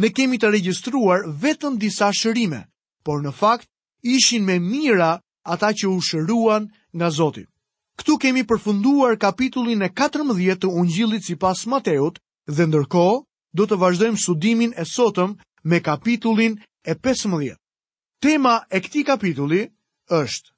Ne 0.00 0.08
kemi 0.10 0.38
të 0.38 0.50
registruar 0.50 1.20
vetën 1.42 1.78
disa 1.78 2.10
shërime, 2.14 2.64
por 3.04 3.22
në 3.22 3.30
fakt 3.32 3.68
ishin 4.02 4.44
me 4.46 4.58
mira 4.58 5.18
ata 5.42 5.68
që 5.78 5.86
u 5.90 5.98
shëruan 6.02 6.70
nga 6.94 7.10
Zotit. 7.10 7.48
Ktu 7.96 8.16
kemi 8.18 8.42
përfunduar 8.50 9.14
kapitullin 9.22 9.82
e 9.82 9.88
14 9.90 10.58
të 10.64 10.70
Ungjillit 10.80 11.26
sipas 11.28 11.60
Mateut 11.72 12.16
dhe 12.56 12.66
ndërkohë 12.66 13.18
do 13.58 13.66
të 13.70 13.78
vazhdojmë 13.82 14.20
studimin 14.22 14.72
e 14.74 14.84
sotëm 14.94 15.36
me 15.70 15.78
kapitullin 15.88 16.56
e 16.84 16.94
15. 17.06 17.54
Tema 18.24 18.54
e 18.70 18.78
këtij 18.84 19.04
kapitulli 19.10 19.62
është 20.22 20.50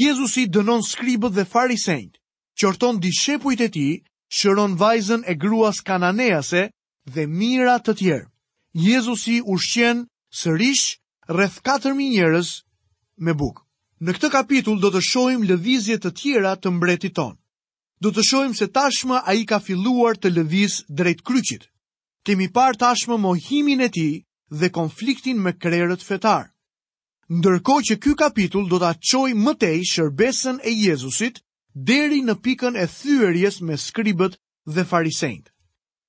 Jezusi 0.00 0.44
dënon 0.56 0.82
skribët 0.90 1.34
dhe 1.36 1.44
farisejt, 1.52 2.12
qorton 2.60 2.96
dishepujt 3.04 3.60
e 3.60 3.68
tij, 3.74 3.94
shëron 4.36 4.72
vajzën 4.82 5.22
e 5.30 5.34
gruas 5.42 5.78
kananease 5.88 6.62
dhe 7.14 7.24
mira 7.38 7.76
të 7.84 7.92
tjerë. 7.98 8.26
Jezusi 8.88 9.36
ushqen 9.54 9.96
sërish 10.40 10.86
rreth 11.34 11.56
4000 11.66 12.10
njerëz 12.16 12.48
me 13.24 13.32
bukë 13.40 13.63
Në 14.04 14.12
këtë 14.18 14.28
kapitull 14.34 14.80
do 14.82 14.88
të 14.94 15.00
shohim 15.06 15.44
lëvizje 15.48 15.94
të 16.04 16.10
tjera 16.20 16.50
të 16.62 16.70
mbretit 16.76 17.14
ton. 17.16 17.30
Do 18.04 18.10
të 18.12 18.24
shohim 18.30 18.56
se 18.58 18.66
tashmë 18.78 19.20
ai 19.32 19.36
ka 19.52 19.58
filluar 19.68 20.18
të 20.20 20.32
lëviz 20.34 20.74
drejt 20.98 21.22
kryqit. 21.28 21.62
Kemi 22.28 22.48
parë 22.58 22.78
tashmë 22.82 23.16
mohimin 23.22 23.80
e 23.86 23.88
tij 23.94 24.14
dhe 24.60 24.68
konfliktin 24.76 25.40
me 25.44 25.52
krerët 25.62 26.02
fetar. 26.08 26.50
Ndërkohë 27.38 27.84
që 27.88 27.94
ky 28.02 28.12
kapitull 28.24 28.66
do 28.72 28.78
ta 28.82 28.90
çojë 29.08 29.38
më 29.44 29.52
tej 29.62 29.78
shërbesën 29.92 30.60
e 30.68 30.74
Jezusit 30.84 31.40
deri 31.90 32.20
në 32.26 32.34
pikën 32.44 32.76
e 32.76 32.86
thyerjes 32.98 33.56
me 33.66 33.80
skribët 33.86 34.36
dhe 34.74 34.84
farisejt. 34.92 35.44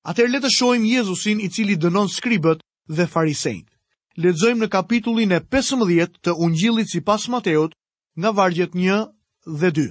Atëherë 0.09 0.33
le 0.33 0.41
të 0.43 0.51
shohim 0.57 0.83
Jezusin 0.91 1.39
i 1.39 1.47
cili 1.55 1.79
dënon 1.85 2.11
skribët 2.17 2.59
dhe 2.97 3.07
farisejt. 3.13 3.65
Lexojmë 4.23 4.65
në 4.67 4.71
kapitullin 4.75 5.31
e 5.31 5.39
15 5.55 6.19
të 6.23 6.35
Ungjillit 6.45 6.91
sipas 6.91 7.29
Mateut, 7.31 7.71
nga 8.19 8.31
vargjet 8.31 8.75
një 8.75 8.97
dhe 9.59 9.69
dy. 9.71 9.87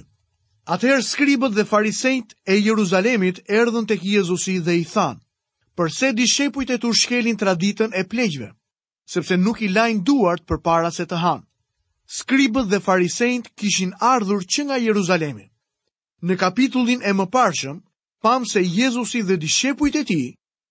Atëherë 0.65 1.05
skribët 1.05 1.53
dhe 1.55 1.65
farisejt 1.69 2.33
e 2.49 2.55
Jeruzalemit 2.65 3.43
erdhën 3.57 3.85
tek 3.85 4.01
Jezusi 4.01 4.57
dhe 4.65 4.73
i 4.81 4.85
thanë, 4.93 5.21
përse 5.77 6.09
di 6.17 6.25
shepujt 6.27 6.71
e 6.73 6.77
të 6.81 6.89
shkelin 7.01 7.37
traditën 7.37 7.93
e 7.93 8.01
plegjve, 8.09 8.47
sepse 9.13 9.37
nuk 9.37 9.61
i 9.61 9.69
lajnë 9.69 10.01
duart 10.09 10.41
për 10.49 10.57
para 10.65 10.89
se 10.91 11.05
të 11.05 11.19
hanë. 11.21 11.45
Skribët 12.17 12.67
dhe 12.71 12.81
farisejt 12.81 13.51
kishin 13.57 13.93
ardhur 14.01 14.41
që 14.45 14.65
nga 14.69 14.77
Jeruzalemi. 14.81 15.45
Në 16.25 16.35
kapitullin 16.41 17.05
e 17.05 17.13
më 17.13 17.25
parshëm, 17.29 17.77
pam 18.23 18.45
se 18.45 18.61
Jezusi 18.65 19.21
dhe 19.21 19.37
di 19.37 19.47
shepujt 19.59 19.95
e 20.01 20.03
ti 20.03 20.21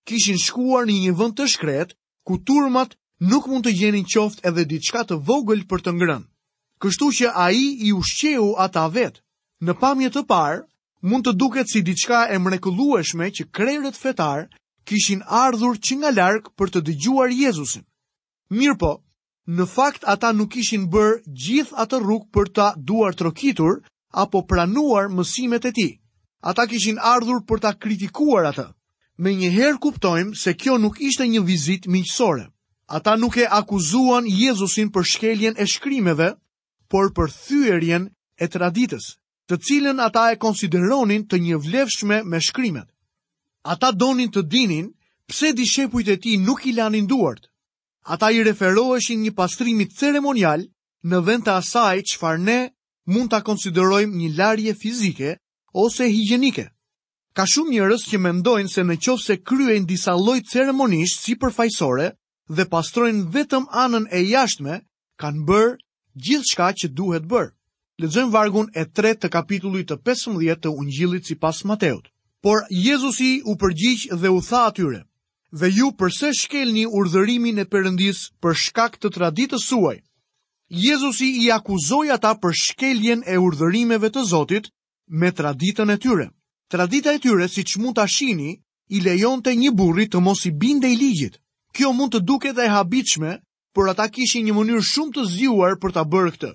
kishin 0.07 0.37
shkuar 0.45 0.87
një 0.91 0.99
një 1.07 1.15
vënd 1.19 1.39
të 1.39 1.47
shkret, 1.55 1.95
ku 2.27 2.35
turmat 2.43 2.97
nuk 3.31 3.47
mund 3.47 3.63
të 3.65 3.71
gjenin 3.79 4.03
qoft 4.05 4.43
edhe 4.43 4.67
diçka 4.67 5.03
të 5.07 5.23
vogël 5.23 5.63
për 5.67 5.79
të 5.85 5.91
ngrënë 5.95 6.25
kështu 6.83 7.07
që 7.17 7.29
a 7.33 7.45
i 7.55 7.63
i 7.87 7.91
ushqeu 7.99 8.49
ata 8.65 8.87
vetë. 8.97 9.21
Në 9.67 9.73
pamje 9.83 10.09
të 10.13 10.23
parë, 10.27 10.61
mund 11.11 11.27
të 11.27 11.33
duket 11.39 11.71
si 11.71 11.81
diçka 11.87 12.23
e 12.33 12.37
mrekulueshme 12.41 13.29
që 13.37 13.45
krerët 13.55 13.99
fetar 14.01 14.47
kishin 14.89 15.23
ardhur 15.41 15.77
që 15.85 15.93
nga 15.99 16.11
larkë 16.19 16.51
për 16.59 16.71
të 16.73 16.81
dëgjuar 16.87 17.31
Jezusin. 17.33 17.85
Mirë 18.51 18.77
po, 18.83 18.91
në 19.47 19.65
fakt 19.75 20.05
ata 20.13 20.31
nuk 20.33 20.55
ishin 20.61 20.87
bërë 20.93 21.21
gjith 21.45 21.73
atë 21.83 21.99
rrugë 22.03 22.29
për 22.33 22.51
ta 22.57 22.67
duar 22.77 23.15
trokitur 23.17 23.79
apo 24.23 24.43
pranuar 24.49 25.07
mësimet 25.09 25.65
e 25.65 25.71
ti. 25.77 25.87
Ata 26.45 26.67
kishin 26.69 26.99
ardhur 26.99 27.41
për 27.49 27.61
ta 27.63 27.71
kritikuar 27.73 28.51
atë. 28.51 28.67
Me 29.23 29.31
njëherë 29.31 29.79
kuptojmë 29.79 30.35
se 30.35 30.53
kjo 30.59 30.75
nuk 30.77 30.99
ishte 31.01 31.25
një 31.27 31.41
vizit 31.47 31.87
miqësore. 31.87 32.49
Ata 32.99 33.15
nuk 33.17 33.37
e 33.41 33.45
akuzuan 33.47 34.27
Jezusin 34.27 34.91
për 34.93 35.05
shkeljen 35.13 35.55
e 35.61 35.65
shkrimeve, 35.65 36.33
por 36.95 37.09
për 37.11 37.31
thyerjen 37.35 38.03
e 38.39 38.47
traditës, 38.47 39.05
të 39.51 39.55
cilën 39.67 39.97
ata 39.99 40.29
e 40.31 40.37
konsideronin 40.39 41.25
të 41.27 41.37
një 41.45 41.57
vlefshme 41.65 42.21
me 42.23 42.39
shkrimet. 42.41 42.87
Ata 43.73 43.89
donin 43.99 44.31
të 44.31 44.43
dinin 44.47 44.85
pse 45.27 45.49
dishepujt 45.59 46.07
e 46.13 46.15
tij 46.23 46.37
nuk 46.47 46.61
i 46.63 46.71
lanin 46.77 47.07
duart. 47.11 47.49
Ata 48.13 48.31
i 48.31 48.39
referoheshin 48.47 49.19
një 49.25 49.33
pastrimi 49.35 49.89
ceremonial 49.97 50.63
në 51.09 51.17
vend 51.27 51.43
të 51.49 51.55
asaj 51.59 51.97
çfarë 52.11 52.41
ne 52.47 52.57
mund 53.11 53.29
ta 53.33 53.43
konsiderojmë 53.43 54.15
një 54.21 54.29
larje 54.39 54.73
fizike 54.83 55.35
ose 55.83 56.07
higjienike. 56.15 56.65
Ka 57.35 57.43
shumë 57.43 57.75
njerëz 57.75 58.07
që 58.09 58.21
mendojnë 58.23 58.71
se 58.71 58.83
nëse 58.87 59.35
kryen 59.43 59.83
disa 59.89 60.15
lloj 60.15 60.39
ceremonish 60.51 61.19
sipërfaqësore 61.25 62.07
dhe 62.55 62.63
pastrojnë 62.71 63.27
vetëm 63.35 63.67
anën 63.83 64.07
e 64.15 64.23
jashtme, 64.31 64.79
kanë 65.19 65.43
bërë 65.49 65.75
gjithë 66.23 66.47
shka 66.51 66.67
që 66.81 66.87
duhet 66.95 67.25
bërë. 67.27 67.51
Lexojmë 68.03 68.31
vargun 68.31 68.69
e 68.75 68.83
3 68.99 69.15
të 69.21 69.29
kapitullit 69.31 69.87
të 69.91 69.97
15 70.07 70.55
të 70.63 70.71
Ungjillit 70.71 71.27
sipas 71.29 71.61
Mateut. 71.63 72.07
Por 72.43 72.65
Jezusi 72.69 73.41
u 73.47 73.55
përgjigj 73.59 74.07
dhe 74.21 74.29
u 74.29 74.41
tha 74.47 74.61
atyre: 74.69 74.99
"Dhe 75.59 75.67
ju 75.71 75.87
përse 75.99 76.29
shkelni 76.41 76.85
urdhërimin 76.99 77.59
e 77.59 77.65
përëndis 77.71 78.19
për 78.41 78.53
shkak 78.63 78.97
të 78.99 79.09
traditës 79.17 79.63
suaj?" 79.69 79.97
Jezusi 80.69 81.29
i 81.43 81.51
akuzoi 81.51 82.09
ata 82.11 82.33
për 82.41 82.53
shkeljen 82.63 83.23
e 83.25 83.35
urdhërimeve 83.37 84.09
të 84.09 84.25
Zotit 84.29 84.69
me 85.21 85.29
traditën 85.31 85.89
e 85.93 85.97
tyre. 85.97 86.27
Tradita 86.69 87.13
e 87.13 87.19
tyre, 87.21 87.47
siç 87.47 87.77
mund 87.77 87.95
ta 87.95 88.05
shihni, 88.09 88.51
i 88.89 88.99
lejonte 88.99 89.53
një 89.55 89.71
burri 89.77 90.05
të 90.09 90.19
mos 90.19 90.45
i 90.45 90.51
binde 90.51 90.89
i 90.91 90.95
ligjit. 90.95 91.37
Kjo 91.73 91.93
mund 91.93 92.11
të 92.13 92.19
duket 92.25 92.57
e 92.57 92.67
habitshme, 92.69 93.37
por 93.75 93.89
ata 93.91 94.07
kishin 94.15 94.47
një 94.47 94.53
mënyrë 94.55 94.83
shumë 94.89 95.11
të 95.15 95.23
zgjuar 95.33 95.73
për 95.83 95.93
ta 95.97 96.03
bërë 96.13 96.31
këtë. 96.35 96.51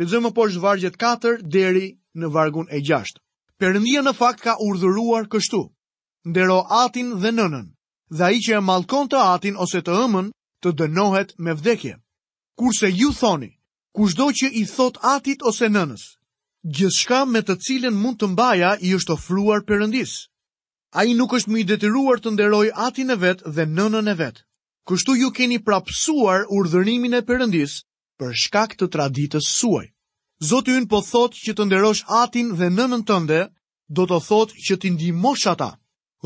Lexojmë 0.00 0.30
poshtë 0.36 0.60
vargjet 0.66 0.98
4 1.00 1.32
deri 1.54 1.86
në 2.20 2.28
vargun 2.34 2.68
e 2.76 2.82
6. 2.88 3.16
Perëndia 3.60 4.02
në 4.04 4.12
fakt 4.18 4.44
ka 4.44 4.54
urdhëruar 4.66 5.30
kështu: 5.32 5.62
Ndero 6.28 6.58
atin 6.82 7.14
dhe 7.22 7.30
nënën, 7.38 7.66
dhe 8.16 8.22
ai 8.28 8.38
që 8.44 8.52
e 8.58 8.62
mallkon 8.68 9.08
të 9.08 9.18
atin 9.34 9.56
ose 9.64 9.80
të 9.86 9.96
ëmën, 10.04 10.28
të 10.62 10.68
dënohet 10.80 11.32
me 11.44 11.54
vdekje. 11.60 11.94
Kurse 12.58 12.88
ju 13.00 13.08
thoni, 13.20 13.50
kushdo 13.96 14.26
që 14.38 14.46
i 14.62 14.66
thot 14.76 15.00
atit 15.14 15.40
ose 15.48 15.66
nënës, 15.76 16.02
gjithçka 16.76 17.24
me 17.32 17.40
të 17.42 17.56
cilën 17.64 17.96
mund 18.02 18.20
të 18.20 18.26
mbaja 18.34 18.74
i 18.86 18.92
është 18.98 19.12
ofruar 19.16 19.64
Perëndis. 19.64 20.12
Ai 20.98 21.14
nuk 21.16 21.32
është 21.36 21.50
më 21.50 21.58
i 21.62 21.68
detyruar 21.72 22.18
të 22.20 22.30
nderoj 22.34 22.66
atin 22.88 23.10
e 23.14 23.20
vet 23.24 23.38
dhe 23.54 23.64
nënën 23.78 24.08
e 24.12 24.18
vet 24.24 24.44
kështu 24.90 25.14
ju 25.18 25.28
keni 25.38 25.58
prapsuar 25.62 26.48
urdhërimin 26.50 27.14
e 27.14 27.20
Perëndis 27.26 27.74
për 28.18 28.32
shkak 28.44 28.74
të 28.78 28.88
traditës 28.94 29.46
suaj. 29.58 29.86
Zoti 30.48 30.74
në 30.74 30.88
po 30.90 31.00
thotë 31.06 31.38
që 31.44 31.52
të 31.56 31.66
nderosh 31.68 32.02
atin 32.22 32.48
dhe 32.58 32.70
nënën 32.78 33.04
tënde, 33.06 33.40
do 33.96 34.06
të 34.10 34.18
thotë 34.28 34.58
që 34.66 34.76
t'i 34.82 34.90
ndihmosh 34.96 35.46
ata. 35.52 35.68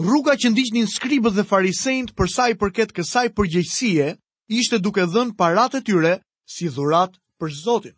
Rruga 0.00 0.34
që 0.40 0.50
ndiqnin 0.52 0.88
skribët 0.94 1.36
dhe 1.36 1.44
farisejt 1.48 2.14
për 2.16 2.28
sa 2.34 2.48
i 2.48 2.54
përket 2.60 2.94
kësaj 2.96 3.28
përgjegjësie, 3.36 4.08
ishte 4.60 4.80
duke 4.84 5.04
dhënë 5.12 5.36
paratë 5.40 5.80
e 5.82 5.86
tyre 5.88 6.14
si 6.54 6.68
dhurat 6.72 7.12
për 7.40 7.50
Zotin. 7.64 7.96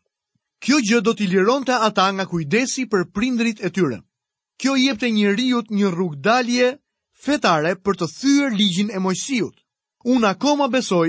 Kjo 0.63 0.79
gjë 0.87 1.01
do 1.07 1.15
t'i 1.15 1.27
lironte 1.31 1.75
ata 1.89 2.07
nga 2.15 2.27
kujdesi 2.27 2.87
për 2.91 3.07
prindrit 3.15 3.63
e 3.67 3.71
tyre. 3.71 3.99
Kjo 4.59 4.75
i 4.79 4.89
jepte 4.89 5.07
rriut 5.35 5.71
një 5.71 5.91
dalje 6.29 6.69
fetare 7.25 7.77
për 7.79 7.95
të 7.99 8.07
thyer 8.15 8.51
ligjin 8.59 8.91
e 8.95 8.99
Mojsiut. 8.99 9.57
Unë 10.15 10.27
akoma 10.29 10.67
besoj 10.73 11.09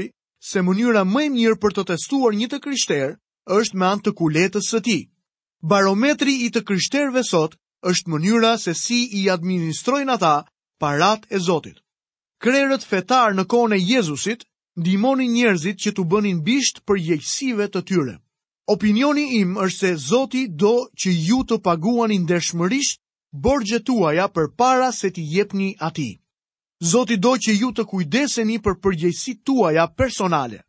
se 0.51 0.61
mënyra 0.67 1.03
më 1.07 1.21
e 1.25 1.29
mirë 1.31 1.55
për 1.63 1.73
të 1.77 1.83
testuar 1.93 2.35
një 2.37 2.47
të 2.53 2.59
kryshter 2.63 3.11
është 3.55 3.77
me 3.81 3.85
antë 3.87 4.05
të 4.09 4.13
kuletës 4.21 4.69
së 4.73 4.79
ti. 4.87 4.95
Barometri 5.73 6.33
i 6.45 6.49
të 6.55 6.63
kryshterve 6.69 7.23
sot 7.29 7.53
është 7.91 8.09
mënyra 8.13 8.53
se 8.63 8.73
si 8.79 8.97
i 9.21 9.29
administrojnë 9.35 10.13
ata 10.17 10.31
parat 10.85 11.27
e 11.29 11.39
Zotit. 11.49 11.77
Krerët 12.45 12.83
fetar 12.93 13.35
në 13.39 13.45
kone 13.53 13.77
Jezusit, 13.81 14.45
dimoni 14.87 15.27
njerëzit 15.35 15.77
që 15.85 15.91
të 15.95 16.05
bënin 16.15 16.39
bisht 16.49 16.81
për 16.87 16.97
jeqësive 17.09 17.67
të 17.71 17.81
tyre. 17.91 18.15
Opinioni 18.77 19.27
im 19.41 19.53
është 19.65 19.77
se 19.79 19.93
Zoti 20.07 20.43
do 20.63 20.73
që 21.01 21.11
ju 21.17 21.43
të 21.51 21.59
paguan 21.69 22.11
ndershmërisht 22.25 22.97
borgjet 23.33 23.85
borgjetuaja 23.87 24.29
për 24.37 24.49
para 24.63 24.91
se 25.01 25.11
ti 25.17 25.21
jepni 25.37 25.75
ati. 25.91 26.11
Zoti 26.81 27.17
do 27.19 27.33
që 27.35 27.51
ju 27.59 27.69
të 27.75 27.83
kujdeseni 27.91 28.55
për 28.63 28.77
përgjegjësitë 28.83 29.43
tuaja 29.45 29.83
personale. 29.99 30.61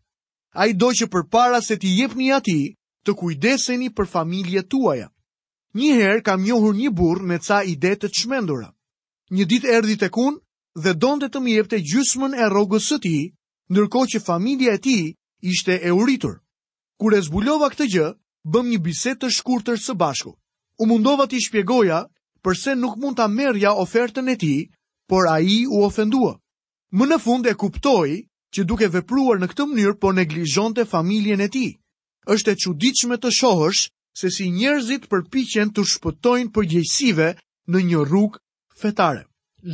A 0.50 0.66
i 0.66 0.72
do 0.74 0.88
që 0.90 1.06
për 1.06 1.26
para 1.30 1.60
se 1.62 1.76
t'i 1.78 1.92
jep 2.00 2.16
një 2.18 2.32
ati, 2.36 2.58
të 3.06 3.14
kujdeseni 3.14 3.92
për 3.94 4.08
familje 4.10 4.64
tuaja. 4.74 5.06
Njëherë 5.78 6.22
kam 6.26 6.42
njohur 6.42 6.74
një 6.74 6.90
burë 6.98 7.26
me 7.30 7.38
ca 7.46 7.60
ide 7.62 7.94
të 7.94 8.10
qmendura. 8.18 8.72
Një 9.30 9.44
dit 9.52 9.64
erdi 9.70 9.94
të 10.00 10.08
kun 10.18 10.40
dhe 10.82 10.94
donte 10.98 11.28
të 11.30 11.40
më 11.44 11.54
jepte 11.58 11.78
gjysmën 11.78 12.34
e 12.34 12.50
rogës 12.50 12.90
së 12.90 12.98
ti, 13.06 13.14
nërko 13.70 14.02
që 14.10 14.20
familje 14.26 14.74
e 14.74 14.78
ti 14.82 14.96
ishte 15.52 15.78
e 15.78 15.94
uritur. 15.94 16.40
Kur 16.98 17.14
e 17.14 17.22
zbulova 17.22 17.70
këtë 17.70 17.86
gjë, 17.94 18.08
bëm 18.50 18.74
një 18.74 18.80
biset 18.88 19.22
të 19.22 19.30
shkurtër 19.38 19.78
së 19.86 19.94
bashku. 20.02 20.34
U 20.82 20.90
mundova 20.90 21.30
t'i 21.30 21.38
shpjegoja 21.46 22.02
përse 22.42 22.74
nuk 22.82 22.98
mund 22.98 23.16
t'a 23.22 23.30
merja 23.38 23.76
ofertën 23.86 24.34
e 24.34 24.36
ti 24.42 24.52
por 25.10 25.26
a 25.26 25.40
i 25.42 25.66
u 25.66 25.82
ofendua. 25.82 26.38
Më 26.94 27.04
në 27.10 27.16
fund 27.24 27.44
e 27.50 27.56
kuptoj 27.58 28.08
që 28.54 28.62
duke 28.68 28.86
vepruar 28.94 29.40
në 29.42 29.48
këtë 29.50 29.64
mënyrë 29.70 29.96
po 30.02 30.12
neglijon 30.14 30.70
të 30.74 30.84
familjen 30.92 31.40
e 31.42 31.48
ti. 31.50 31.64
Êshtë 32.30 32.54
e 32.54 32.58
qudichme 32.62 33.18
të 33.18 33.32
shohësh 33.40 33.82
se 34.20 34.30
si 34.34 34.46
njerëzit 34.54 35.08
përpichen 35.10 35.72
të 35.74 35.82
shpëtojnë 35.90 36.52
përgjëjsive 36.54 37.26
në 37.70 37.78
një 37.90 38.04
rrug 38.06 38.38
fetare. 38.80 39.24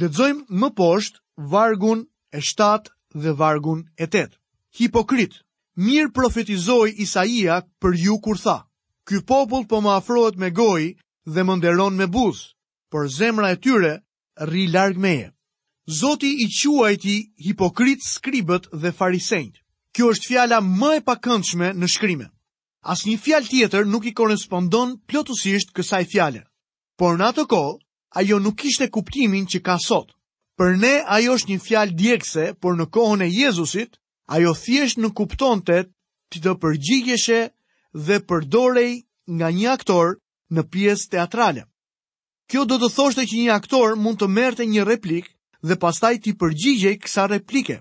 Ledzojmë 0.00 0.49
më 0.61 0.69
poshtë 0.81 1.21
vargun 1.52 2.00
e 2.33 2.40
7 2.52 2.88
dhe 3.23 3.33
vargun 3.40 3.85
e 4.02 4.09
8. 4.09 4.33
Hipokrit, 4.81 5.35
mirë 5.85 6.14
profetizoj 6.16 6.88
Isaia 7.05 7.61
për 7.81 7.93
ju 8.07 8.16
kur 8.25 8.40
tha, 8.45 8.59
Ky 9.07 9.21
popull 9.28 9.69
po 9.71 9.78
më 9.85 9.93
afrohet 10.00 10.40
me 10.40 10.49
gojë 10.59 10.95
dhe 11.33 11.40
më 11.47 11.55
nderon 11.61 11.95
me 12.00 12.07
buzë, 12.16 12.45
por 12.90 13.05
zemra 13.19 13.52
e 13.55 13.61
tyre 13.62 13.95
rri 14.43 14.66
larg 14.69 14.97
meje. 14.97 15.33
Zoti 15.88 16.26
i 16.43 16.49
quajti 16.61 17.33
hipokrit 17.47 18.02
skribët 18.05 18.69
dhe 18.73 18.93
farisejt. 18.93 19.55
Kjo 19.95 20.11
është 20.12 20.28
fjala 20.28 20.59
më 20.61 20.90
e 20.99 21.00
pakëndshme 21.07 21.73
në 21.73 21.87
shkrimë. 21.88 22.26
Asnjë 22.85 23.16
fjalë 23.25 23.49
tjetër 23.50 23.87
nuk 23.88 24.05
i 24.07 24.12
korrespondon 24.14 24.97
plotësisht 25.09 25.73
kësaj 25.75 26.02
fjale. 26.12 26.43
Por 26.99 27.16
në 27.16 27.31
atë 27.33 27.45
kohë, 27.50 27.78
ajo 28.21 28.38
nuk 28.38 28.59
kishte 28.61 28.90
kuptimin 28.93 29.47
që 29.50 29.62
ka 29.66 29.78
sot. 29.83 30.12
Për 30.61 30.76
ne 30.76 30.95
ajo 31.16 31.37
është 31.38 31.50
një 31.50 31.62
fjalë 31.66 31.97
djegëse, 31.99 32.47
por 32.61 32.76
në 32.76 32.87
kohën 32.95 33.25
e 33.25 33.31
Jezusit, 33.33 33.97
ajo 34.28 34.52
thjesht 34.55 34.99
në 35.00 35.11
kuptonte 35.19 35.78
ti 36.31 36.43
të 36.43 36.52
përgjigjeshe 36.62 37.40
dhe 38.07 38.21
përdorej 38.28 38.93
nga 39.37 39.49
një 39.50 39.69
aktor 39.76 40.19
në 40.52 40.62
pjesë 40.73 41.09
teatrale. 41.16 41.64
Kjo 42.53 42.62
do 42.71 42.76
të 42.79 42.88
thoshte 42.95 43.23
që 43.31 43.37
një 43.43 43.53
aktor 43.59 43.95
mund 44.03 44.19
të 44.21 44.26
merte 44.33 44.65
një 44.73 44.83
replik 44.88 45.31
dhe 45.69 45.76
pastaj 45.85 46.12
ti 46.25 46.35
përgjigjej 46.43 46.93
kësa 47.05 47.25
replike. 47.33 47.79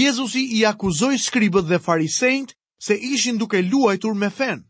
Jezusi 0.00 0.42
i 0.58 0.62
akuzoi 0.68 1.18
skribët 1.22 1.66
dhe 1.70 1.80
farisejnët 1.86 2.52
se 2.88 2.94
ishin 3.08 3.38
duke 3.40 3.60
luajtur 3.70 4.14
me 4.20 4.30
fen. 4.36 4.62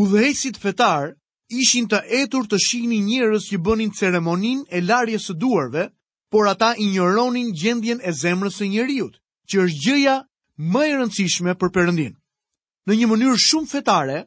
Udhëhecit 0.00 0.60
fetar 0.64 1.14
ishin 1.62 1.88
të 1.90 2.02
etur 2.20 2.44
të 2.50 2.58
shihnin 2.66 3.08
njerëz 3.08 3.46
që 3.50 3.58
bënin 3.66 3.94
ceremoninë 4.00 4.66
e 4.70 4.80
larjes 4.90 5.30
së 5.30 5.34
duarve, 5.42 5.86
por 6.32 6.46
ata 6.52 6.74
injoronin 6.86 7.48
gjendjen 7.60 8.02
e 8.06 8.12
zemrës 8.20 8.60
së 8.60 8.68
njeriu, 8.74 9.08
që 9.48 9.64
është 9.64 9.80
gjëja 9.86 10.16
më 10.74 10.84
e 10.90 10.92
rëndësishme 11.00 11.56
për 11.62 11.72
Perëndin. 11.78 12.12
Në 12.86 12.98
një 13.00 13.08
mënyrë 13.12 13.40
shumë 13.46 13.70
fetare, 13.72 14.20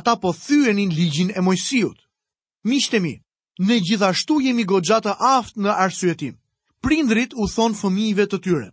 ata 0.00 0.16
po 0.24 0.34
thyenin 0.42 0.92
ligjin 0.98 1.32
e 1.32 1.40
Mojsiut. 1.46 1.96
Miqtë 2.70 3.00
mi, 3.06 3.14
ne 3.58 3.78
gjithashtu 3.80 4.40
jemi 4.40 4.64
gogjata 4.68 5.16
aftë 5.20 5.60
në 5.60 5.72
arsyetim. 5.84 6.34
Prindrit 6.82 7.32
u 7.34 7.48
thonë 7.48 7.78
fëmijive 7.80 8.26
të 8.32 8.38
tyre. 8.44 8.68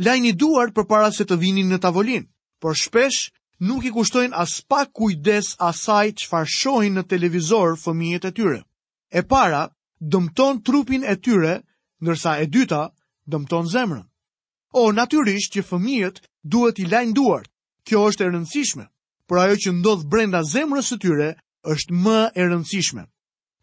Lajni 0.00 0.32
duar 0.32 0.70
për 0.72 0.86
para 0.88 1.10
se 1.12 1.24
të 1.26 1.36
vinin 1.36 1.68
në 1.70 1.78
tavolin, 1.82 2.24
por 2.60 2.78
shpesh 2.78 3.32
nuk 3.68 3.84
i 3.84 3.90
kushtojnë 3.92 4.32
as 4.36 4.60
pak 4.68 4.92
kujdes 4.96 5.56
asaj 5.58 6.14
që 6.22 6.30
farshojnë 6.30 6.94
në 6.98 7.06
televizor 7.10 7.74
fëmijet 7.80 8.24
e 8.30 8.32
tyre. 8.32 8.62
E 9.12 9.22
para, 9.22 9.68
dëmton 10.00 10.62
trupin 10.64 11.04
e 11.04 11.16
tyre, 11.20 11.58
nërsa 12.00 12.38
e 12.40 12.46
dyta, 12.46 12.88
dëmton 13.26 13.66
zemrën. 13.68 14.06
O, 14.72 14.92
natyrisht 14.94 15.52
që 15.58 15.66
fëmijet 15.68 16.22
duhet 16.42 16.78
i 16.78 16.86
lajnë 16.86 17.12
duar, 17.18 17.44
kjo 17.84 18.06
është 18.08 18.24
e 18.24 18.28
rëndësishme, 18.30 18.84
por 19.26 19.42
ajo 19.42 19.58
që 19.62 19.70
ndodh 19.80 20.06
brenda 20.06 20.40
zemrës 20.52 20.94
të 20.94 21.00
tyre 21.02 21.28
është 21.74 21.96
më 22.06 22.20
e 22.38 22.42
rëndësishme 22.46 23.04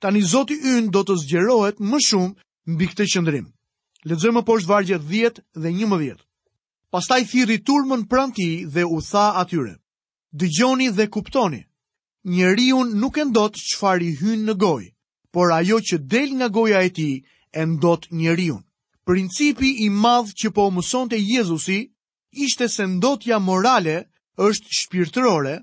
tani 0.03 0.21
Zoti 0.25 0.57
ynë 0.71 0.91
do 0.95 1.01
të 1.07 1.15
zgjerohet 1.23 1.79
më 1.91 1.99
shumë 2.07 2.33
mbi 2.73 2.85
këtë 2.91 3.07
qëndrim. 3.13 3.45
Lexojmë 4.09 4.43
poshtë 4.49 4.69
vargjet 4.71 5.03
10 5.11 5.39
dhe 5.63 5.71
11. 5.77 6.19
Pastaj 6.93 7.21
thirri 7.31 7.57
turmën 7.67 8.03
pranë 8.11 8.35
tij 8.37 8.53
dhe 8.73 8.83
u 8.95 8.99
tha 9.09 9.25
atyre: 9.41 9.73
Dëgjoni 10.39 10.87
dhe 10.97 11.05
kuptoni. 11.15 11.61
Njeriu 12.35 12.79
nuk 13.01 13.15
e 13.17 13.23
ndot 13.27 13.53
çfarë 13.69 14.05
i 14.05 14.11
hyn 14.21 14.41
në 14.47 14.53
gojë, 14.63 14.89
por 15.33 15.47
ajo 15.59 15.77
që 15.87 15.95
del 16.13 16.29
nga 16.37 16.47
goja 16.57 16.79
e 16.83 16.89
tij 16.97 17.15
e 17.53 17.61
ndot 17.71 18.03
njeriu. 18.19 18.57
Principi 19.07 19.69
i 19.85 19.89
madh 20.03 20.29
që 20.39 20.47
po 20.55 20.63
mësonte 20.75 21.17
Jezusi 21.29 21.79
ishte 22.45 22.65
se 22.75 22.83
ndotja 22.93 23.37
morale 23.47 23.97
është 24.47 24.69
shpirtërore 24.79 25.55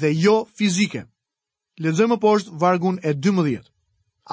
dhe 0.00 0.08
jo 0.24 0.36
fizike. 0.56 1.02
Lexojmë 1.82 2.16
poshtë 2.24 2.52
vargun 2.62 2.96
e 3.02 3.10
12. 3.24 3.64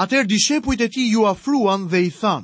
Atër 0.04 0.26
dishepujt 0.30 0.82
e 0.82 0.88
ti 0.94 1.04
ju 1.14 1.22
afruan 1.34 1.82
dhe 1.92 2.00
i 2.06 2.12
than. 2.22 2.44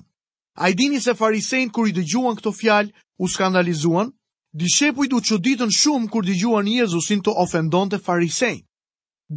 A 0.58 0.70
i 0.70 0.74
dini 0.80 1.00
se 1.06 1.14
farisejnë 1.20 1.72
kur 1.76 1.86
i 1.90 1.94
dëgjuan 2.00 2.36
këto 2.40 2.52
fjalë 2.60 2.90
u 3.24 3.30
skandalizuan? 3.34 4.10
Dishepujt 4.62 5.14
u 5.14 5.20
që 5.28 5.38
ditën 5.46 5.72
shumë 5.82 6.10
kur 6.12 6.26
dëgjuan 6.30 6.68
Jezusin 6.74 7.22
të 7.24 7.36
ofendon 7.46 7.90
të 7.92 8.00
farisejnë. 8.08 8.66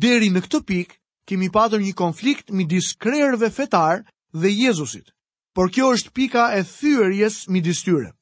Deri 0.05 0.31
në 0.33 0.41
këtë 0.47 0.61
pik, 0.71 0.97
kemi 1.29 1.51
patër 1.57 1.85
një 1.85 1.93
konflikt 2.01 2.49
midis 2.57 2.89
krerëve 3.05 3.51
fetar 3.59 4.01
dhe 4.41 4.49
Jezusit. 4.63 5.13
Por 5.55 5.69
kjo 5.77 5.93
është 5.99 6.13
pika 6.17 6.47
e 6.57 6.65
thyërjes 6.73 7.37
midis 7.53 7.85
tyre. 7.85 8.15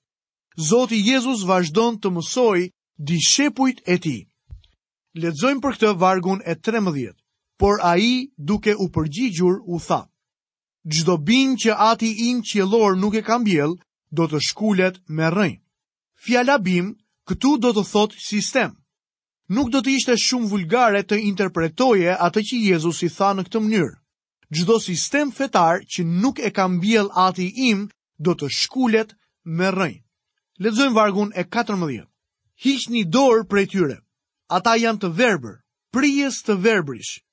Zoti 0.70 0.98
Jezus 1.06 1.46
vazhdon 1.50 2.02
të 2.02 2.14
mësoj 2.18 2.66
dishepujt 3.10 3.86
e 3.86 3.96
ti. 4.04 4.18
Ledzojmë 5.22 5.62
për 5.62 5.78
këtë 5.78 5.98
vargun 6.02 6.42
e 6.50 6.58
13 6.66 7.14
por 7.64 7.80
a 7.82 7.96
i 7.98 8.28
duke 8.36 8.74
u 8.74 8.90
përgjigjur 8.92 9.56
u 9.72 9.78
tha. 9.80 10.02
Gjdo 10.92 11.14
bin 11.16 11.54
që 11.56 11.70
ati 11.90 12.10
im 12.28 12.42
qjelor 12.52 12.92
nuk 13.00 13.14
e 13.16 13.22
kam 13.24 13.40
bjel, 13.48 13.72
do 14.12 14.26
të 14.28 14.38
shkullet 14.48 14.98
me 15.08 15.24
rëjnë. 15.32 15.62
Fjala 16.26 16.58
bim, 16.60 16.90
këtu 17.28 17.54
do 17.64 17.70
të 17.72 17.84
thot 17.92 18.12
sistem. 18.28 18.76
Nuk 19.48 19.72
do 19.72 19.80
të 19.80 19.94
ishte 19.96 20.18
shumë 20.26 20.50
vulgare 20.52 21.00
të 21.06 21.16
interpretoje 21.30 22.12
atë 22.28 22.40
që 22.50 22.54
Jezus 22.68 23.00
i 23.08 23.10
tha 23.16 23.30
në 23.32 23.46
këtë 23.48 23.62
mënyrë. 23.64 23.94
Gjdo 24.56 24.76
sistem 24.84 25.32
fetar 25.38 25.80
që 25.88 26.04
nuk 26.04 26.44
e 26.44 26.52
kam 26.58 26.76
bjel 26.84 27.08
ati 27.24 27.48
im, 27.72 27.88
do 28.20 28.36
të 28.36 28.52
shkullet 28.60 29.16
me 29.56 29.72
rëjnë. 29.72 30.02
Ledzojmë 30.62 30.98
vargun 31.00 31.32
e 31.32 31.48
14. 31.48 32.04
Hish 32.62 32.90
një 32.92 33.08
dorë 33.08 33.48
prej 33.48 33.66
tyre. 33.72 33.96
Ata 34.56 34.76
janë 34.84 35.00
të 35.08 35.14
verber, 35.16 35.62
prijes 35.94 36.44
të 36.44 36.60
verbrish 36.60 37.23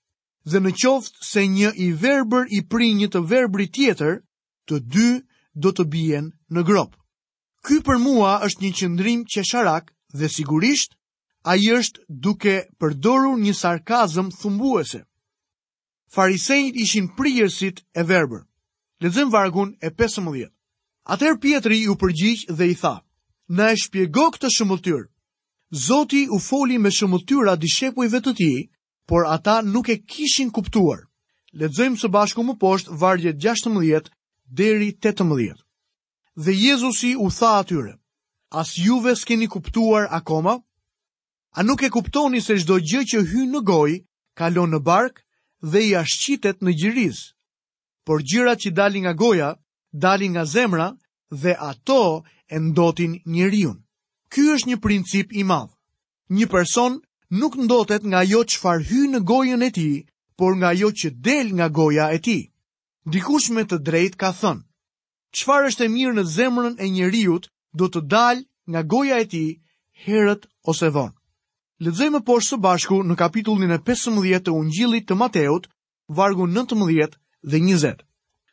dhe 0.50 0.60
në 0.60 0.72
qoftë 0.82 1.26
se 1.30 1.44
një 1.48 1.72
i 1.86 1.90
verbër 2.02 2.48
i 2.58 2.62
pri 2.72 2.88
një 3.00 3.08
të 3.14 3.22
verbëri 3.30 3.68
tjetër, 3.76 4.16
të 4.68 4.80
dy 4.94 5.10
do 5.64 5.72
të 5.76 5.86
bijen 5.94 6.32
në 6.56 6.64
grop. 6.70 6.96
Ky 7.66 7.82
për 7.86 8.00
mua 8.02 8.40
është 8.46 8.64
një 8.64 8.72
qëndrim 8.80 9.22
që 9.30 9.44
sharak 9.52 9.92
dhe 10.18 10.30
sigurisht 10.34 10.96
a 11.50 11.56
i 11.58 11.70
është 11.76 12.06
duke 12.26 12.56
përdoru 12.80 13.36
një 13.38 13.54
sarkazëm 13.60 14.32
thumbuese. 14.42 15.04
Farisejt 16.14 16.76
ishin 16.76 17.08
prijërsit 17.18 17.84
e 17.96 18.04
verbër. 18.04 18.44
Lezëm 19.02 19.30
vargun 19.34 19.76
e 19.82 19.90
15. 19.98 20.48
Atër 21.14 21.38
Pietri 21.42 21.82
ju 21.86 21.96
përgjith 21.98 22.44
dhe 22.58 22.66
i 22.74 22.76
tha, 22.82 22.96
në 23.50 23.72
e 23.74 23.78
shpjegok 23.82 24.38
këtë 24.38 24.52
shumëtyrë. 24.58 25.06
Zoti 25.86 26.26
u 26.30 26.38
foli 26.48 26.78
me 26.82 26.92
shumëtyra 26.94 27.54
dishepujve 27.62 28.20
të 28.22 28.34
ti, 28.40 28.52
por 29.12 29.24
ata 29.36 29.58
nuk 29.74 29.88
e 29.90 29.98
kishin 30.12 30.48
kuptuar. 30.56 31.00
Ledzojmë 31.60 32.00
së 32.02 32.08
bashku 32.16 32.46
më 32.48 32.54
poshtë 32.64 32.94
vargjet 33.02 33.36
16 33.44 34.08
deri 34.60 34.88
18. 35.04 35.56
Dhe 36.44 36.52
Jezusi 36.64 37.10
u 37.20 37.28
tha 37.38 37.50
atyre, 37.60 37.94
as 38.62 38.70
juve 38.86 39.12
s'keni 39.20 39.50
kuptuar 39.52 40.08
akoma? 40.18 40.56
A 41.52 41.60
nuk 41.68 41.84
e 41.84 41.90
kuptoni 41.92 42.40
se 42.46 42.56
shdo 42.62 42.78
gjë 42.90 43.02
që 43.12 43.20
hy 43.32 43.42
në 43.52 43.62
goj, 43.72 43.92
kalon 44.40 44.72
në 44.72 44.80
bark 44.88 45.16
dhe 45.72 45.82
i 45.92 45.92
ashqitet 46.02 46.64
në 46.64 46.72
gjiris, 46.80 47.20
por 48.08 48.24
gjira 48.30 48.56
që 48.62 48.70
dalin 48.80 49.04
nga 49.08 49.14
goja, 49.24 49.50
dalin 50.04 50.34
nga 50.38 50.46
zemra, 50.56 50.88
dhe 51.42 51.54
ato 51.70 52.24
e 52.48 52.60
ndotin 52.64 53.20
njëriun. 53.34 53.76
Ky 54.32 54.42
është 54.56 54.68
një 54.72 54.78
princip 54.86 55.28
i 55.40 55.44
madhë, 55.52 55.76
një 56.36 56.48
person, 56.54 57.02
nuk 57.32 57.56
ndotet 57.56 58.04
nga 58.04 58.22
jo 58.28 58.44
që 58.44 58.58
farhy 58.62 59.02
në 59.12 59.20
gojën 59.30 59.64
e 59.64 59.72
ti, 59.72 59.90
por 60.36 60.56
nga 60.60 60.74
jo 60.76 60.92
që 60.92 61.10
del 61.24 61.48
nga 61.56 61.68
goja 61.70 62.12
e 62.16 62.20
ti. 62.20 62.40
Dikush 63.12 63.50
me 63.56 63.64
të 63.64 63.78
drejt 63.88 64.16
ka 64.20 64.32
thënë, 64.42 64.66
qëfar 65.36 65.68
është 65.70 65.88
e 65.88 65.92
mirë 65.96 66.16
në 66.18 66.24
zemrën 66.36 66.76
e 66.78 66.86
njeriut, 66.92 67.48
do 67.74 67.88
të 67.88 68.02
dal 68.12 68.44
nga 68.70 68.82
goja 68.84 69.22
e 69.24 69.26
ti, 69.34 69.46
herët 70.06 70.44
ose 70.68 70.92
vonë. 70.96 71.16
Ledzojmë 71.82 72.22
poshë 72.28 72.50
së 72.52 72.58
bashku 72.64 72.98
në 73.08 73.16
kapitullin 73.18 73.72
e 73.74 73.80
15 73.88 74.46
të 74.46 74.52
ungjilit 74.54 75.08
të 75.08 75.16
Mateut, 75.18 75.66
vargu 76.14 76.46
19 76.46 77.16
dhe 77.50 77.58
20. 77.64 78.04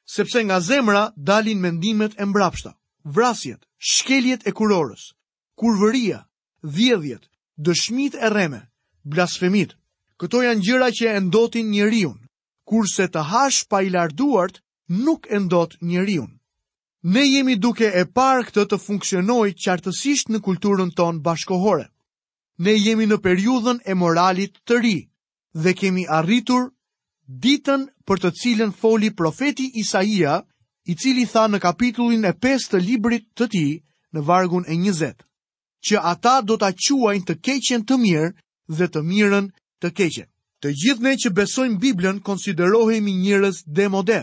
Sepse 0.08 0.40
nga 0.46 0.60
zemra 0.60 1.10
dalin 1.16 1.60
mendimet 1.60 2.14
e 2.16 2.24
mbrapshta, 2.24 2.72
vrasjet, 3.04 3.60
shkeljet 3.76 4.46
e 4.48 4.54
kurorës, 4.56 5.10
kurvëria, 5.60 6.22
dhjedhjet, 6.64 7.28
dëshmit 7.60 8.14
e 8.16 8.28
reme, 8.32 8.67
blasfemit. 9.10 9.74
Këto 10.20 10.42
janë 10.44 10.64
gjëra 10.66 10.88
që 10.98 11.10
e 11.16 11.20
ndotin 11.24 11.68
njeriu, 11.72 12.12
kurse 12.68 13.06
të 13.10 13.22
hash 13.30 13.60
pa 13.70 13.80
i 13.86 13.90
larduar 13.94 14.52
nuk 15.06 15.28
e 15.30 15.38
ndot 15.44 15.76
njeriu. 15.82 16.26
Ne 17.14 17.22
jemi 17.24 17.54
duke 17.62 17.86
e 18.00 18.02
parë 18.16 18.48
këtë 18.48 18.64
të 18.70 18.78
funksionojë 18.84 19.54
qartësisht 19.64 20.32
në 20.32 20.40
kulturën 20.46 20.90
tonë 20.98 21.22
bashkohore. 21.26 21.86
Ne 22.64 22.74
jemi 22.74 23.06
në 23.06 23.20
periudhën 23.24 23.78
e 23.86 23.94
moralit 23.94 24.58
të 24.66 24.80
ri 24.82 24.96
dhe 25.62 25.74
kemi 25.78 26.04
arritur 26.18 26.64
ditën 27.44 27.86
për 28.08 28.22
të 28.22 28.30
cilën 28.40 28.72
foli 28.80 29.12
profeti 29.14 29.68
Isaia, 29.82 30.40
i 30.88 30.94
cili 30.96 31.26
tha 31.28 31.44
në 31.52 31.58
kapitullin 31.60 32.24
e 32.24 32.32
5 32.42 32.66
të 32.72 32.78
librit 32.80 33.24
të 33.36 33.46
tij, 33.52 33.72
në 34.16 34.20
vargun 34.28 34.64
e 34.64 34.72
20, 34.80 35.12
që 35.88 35.96
ata 36.12 36.40
do 36.48 36.56
ta 36.56 36.70
quajnë 36.74 37.26
të 37.28 37.34
keqen 37.44 37.84
të 37.88 37.98
mirë 38.04 38.30
dhe 38.76 38.86
të 38.92 39.02
mirën 39.08 39.46
të 39.82 39.90
keqe. 39.96 40.26
Të 40.64 40.72
gjithë 40.82 41.04
ne 41.06 41.12
që 41.24 41.30
besojmë 41.38 41.78
Biblën 41.82 42.18
konsiderohemi 42.26 43.14
njërës 43.22 43.62
demode 43.66 44.20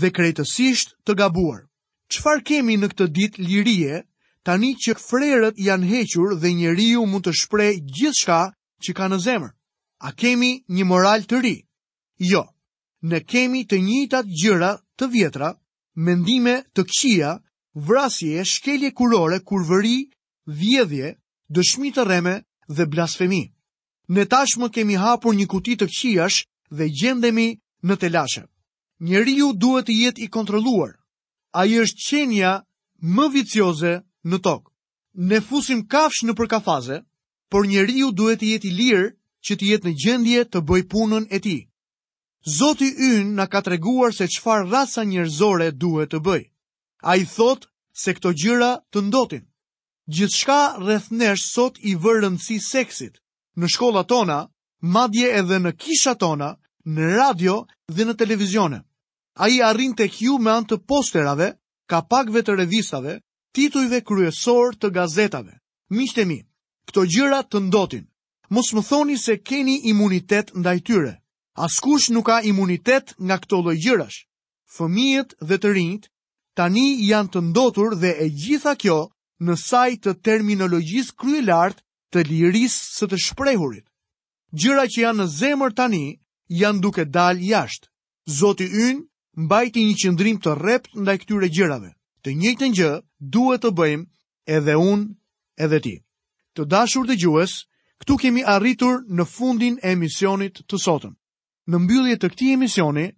dhe 0.00 0.10
kretësisht 0.10 0.94
të 1.04 1.16
gabuar. 1.20 1.64
Qfar 2.10 2.42
kemi 2.46 2.76
në 2.78 2.88
këtë 2.92 3.06
dit 3.16 3.38
lirie, 3.38 4.04
tani 4.46 4.74
që 4.78 4.94
frerët 5.02 5.58
janë 5.58 5.88
hequr 5.90 6.36
dhe 6.40 6.52
njeriu 6.54 7.04
mund 7.10 7.26
të 7.26 7.32
shprej 7.40 7.74
gjithë 7.96 8.18
shka 8.20 8.40
që 8.86 8.90
ka 8.96 9.08
në 9.10 9.18
zemër? 9.26 9.52
A 10.06 10.10
kemi 10.14 10.52
një 10.68 10.84
moral 10.84 11.24
të 11.26 11.40
ri? 11.42 11.56
Jo, 12.18 12.44
ne 13.02 13.20
kemi 13.24 13.64
të 13.66 13.80
njëtat 13.82 14.28
gjëra 14.30 14.72
të 14.98 15.08
vjetra, 15.10 15.50
mendime 15.94 16.54
të 16.74 16.84
këqia, 16.86 17.32
vrasje, 17.74 18.44
shkelje 18.44 18.92
kurore, 18.92 19.40
kurvëri, 19.42 20.06
vjedhje, 20.46 21.16
dëshmi 21.50 21.90
të 21.96 22.04
reme 22.04 22.36
dhe 22.68 22.86
blasfemi. 22.86 23.44
Ne 24.08 24.24
tashmë 24.28 24.68
kemi 24.74 24.94
hapur 25.00 25.32
një 25.34 25.46
kuti 25.48 25.74
të 25.80 25.86
qiash 25.96 26.44
dhe 26.76 26.86
gjendemi 26.98 27.48
në 27.88 27.96
telashe. 28.02 28.42
Njeriu 29.08 29.48
duhet 29.56 29.86
të 29.88 29.94
jetë 30.04 30.22
i 30.24 30.28
kontrolluar. 30.36 30.92
Ai 31.60 31.78
është 31.82 32.04
qenia 32.08 32.52
më 33.16 33.28
vicioze 33.34 33.92
në 34.28 34.36
tokë. 34.44 34.70
Ne 35.30 35.40
fusim 35.48 35.80
kafsh 35.94 36.24
në 36.26 36.32
përkafaze, 36.36 36.98
por 37.50 37.64
njeriu 37.66 38.12
duhet 38.18 38.40
të 38.42 38.50
jetë 38.52 38.68
i 38.70 38.74
lirë 38.80 39.08
që 39.46 39.56
të 39.58 39.64
jetë 39.70 39.86
në 39.88 39.94
gjendje 40.04 40.44
të 40.52 40.60
bëj 40.68 40.82
punën 40.92 41.24
e 41.30 41.38
tij. 41.44 41.60
Zoti 42.58 42.90
ynë 43.08 43.32
na 43.38 43.46
ka 43.52 43.64
treguar 43.66 44.12
se 44.12 44.28
çfarë 44.34 44.68
rasa 44.72 45.04
njerëzore 45.08 45.70
duhet 45.80 46.12
të 46.12 46.20
bëj. 46.26 46.42
Ai 47.10 47.20
thot 47.36 47.70
se 48.02 48.12
këto 48.16 48.34
gjëra 48.40 48.72
të 48.92 48.98
ndotin. 49.08 49.44
Gjithçka 50.14 50.58
rreth 50.82 51.08
nesh 51.20 51.44
sot 51.54 51.80
i 51.90 51.96
vë 52.02 52.12
rëndësi 52.20 52.60
seksit 52.72 53.14
në 53.62 53.68
shkolla 53.72 54.02
tona, 54.12 54.36
madje 54.98 55.28
edhe 55.40 55.58
në 55.64 55.70
kisha 55.82 56.14
tona, 56.22 56.48
në 56.96 57.10
radio 57.16 57.60
dhe 57.88 58.06
në 58.08 58.16
televizione. 58.22 58.80
A 59.36 59.48
i 59.48 59.60
arrin 59.66 59.94
të 59.98 60.08
kju 60.14 60.38
me 60.38 60.50
antë 60.54 60.74
të 60.76 60.86
posterave, 60.90 61.50
kapakve 61.90 62.42
të 62.42 62.56
revistave, 62.58 63.16
titujve 63.54 64.00
kryesor 64.04 64.74
të 64.78 64.90
gazetave. 64.96 65.54
Miqtë 65.96 66.24
mi, 66.28 66.38
këto 66.90 67.04
gjëra 67.14 67.40
të 67.48 67.60
ndotin. 67.68 68.04
Mos 68.50 68.72
më 68.76 68.82
thoni 68.88 69.16
se 69.22 69.38
keni 69.40 69.78
imunitet 69.90 70.52
ndaj 70.54 70.78
tyre. 70.86 71.12
Askush 71.66 72.10
nuk 72.10 72.26
ka 72.26 72.40
imunitet 72.50 73.14
nga 73.22 73.36
këto 73.38 73.62
lloj 73.64 73.76
gjërash. 73.84 74.18
Fëmijët 74.74 75.36
dhe 75.48 75.56
të 75.58 75.72
rinjt 75.76 76.10
tani 76.58 76.86
janë 77.08 77.30
të 77.34 77.40
ndotur 77.50 77.94
dhe 78.02 78.10
e 78.24 78.26
gjitha 78.42 78.74
kjo 78.80 78.98
në 79.44 79.54
sajt 79.64 80.00
të 80.06 80.12
terminologjisë 80.26 81.14
kryelart 81.20 81.80
të 82.14 82.22
lirisë 82.30 82.80
së 83.00 83.06
të 83.12 83.18
shprehurit. 83.26 83.86
Gjëra 84.62 84.84
që 84.94 85.02
janë 85.02 85.20
në 85.20 85.26
zemër 85.34 85.72
tani 85.78 86.02
janë 86.62 86.82
duke 86.84 87.04
dalë 87.16 87.46
jashtë. 87.50 87.88
Zoti 88.38 88.68
ynë 88.86 89.02
mbajti 89.44 89.82
një 89.88 89.96
qëndrim 90.02 90.38
të 90.40 90.52
rrept 90.62 90.94
ndaj 91.02 91.16
këtyre 91.24 91.48
gjërave. 91.56 91.90
Të 92.22 92.30
njëjtën 92.38 92.76
gjë 92.78 92.90
duhet 93.34 93.64
të 93.66 93.70
bëjmë 93.78 94.06
edhe 94.56 94.76
unë 94.94 95.08
edhe 95.66 95.80
ti. 95.86 95.94
Të 96.54 96.62
dashur 96.74 97.04
dëgjues, 97.10 97.52
këtu 98.04 98.14
kemi 98.22 98.46
arritur 98.54 99.02
në 99.10 99.24
fundin 99.34 99.74
e 99.82 99.90
emisionit 99.96 100.62
të 100.70 100.76
sotëm. 100.84 101.14
Në 101.70 101.76
mbyllje 101.82 102.16
të 102.20 102.28
këtij 102.32 102.54
emisioni, 102.54 103.08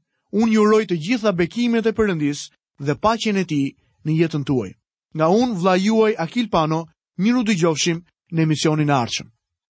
unë 0.40 0.52
ju 0.54 0.62
uroj 0.64 0.84
të 0.88 0.96
gjitha 1.04 1.32
bekimet 1.36 1.86
e 1.86 1.92
Perëndis 1.92 2.40
dhe 2.86 2.94
paqen 3.02 3.36
e 3.36 3.44
tij 3.50 3.66
në 4.08 4.20
jetën 4.20 4.44
tuaj. 4.48 4.72
Nga 5.16 5.26
unë 5.42 5.54
vllai 5.60 5.78
juaj 5.84 6.12
Akil 6.24 6.48
Pano, 6.52 6.80
miru 7.22 7.42
dëgjofshim 7.46 8.00
në 8.34 8.46
emisionin 8.46 8.90
e 8.90 8.96
ardhshëm. 8.98 9.35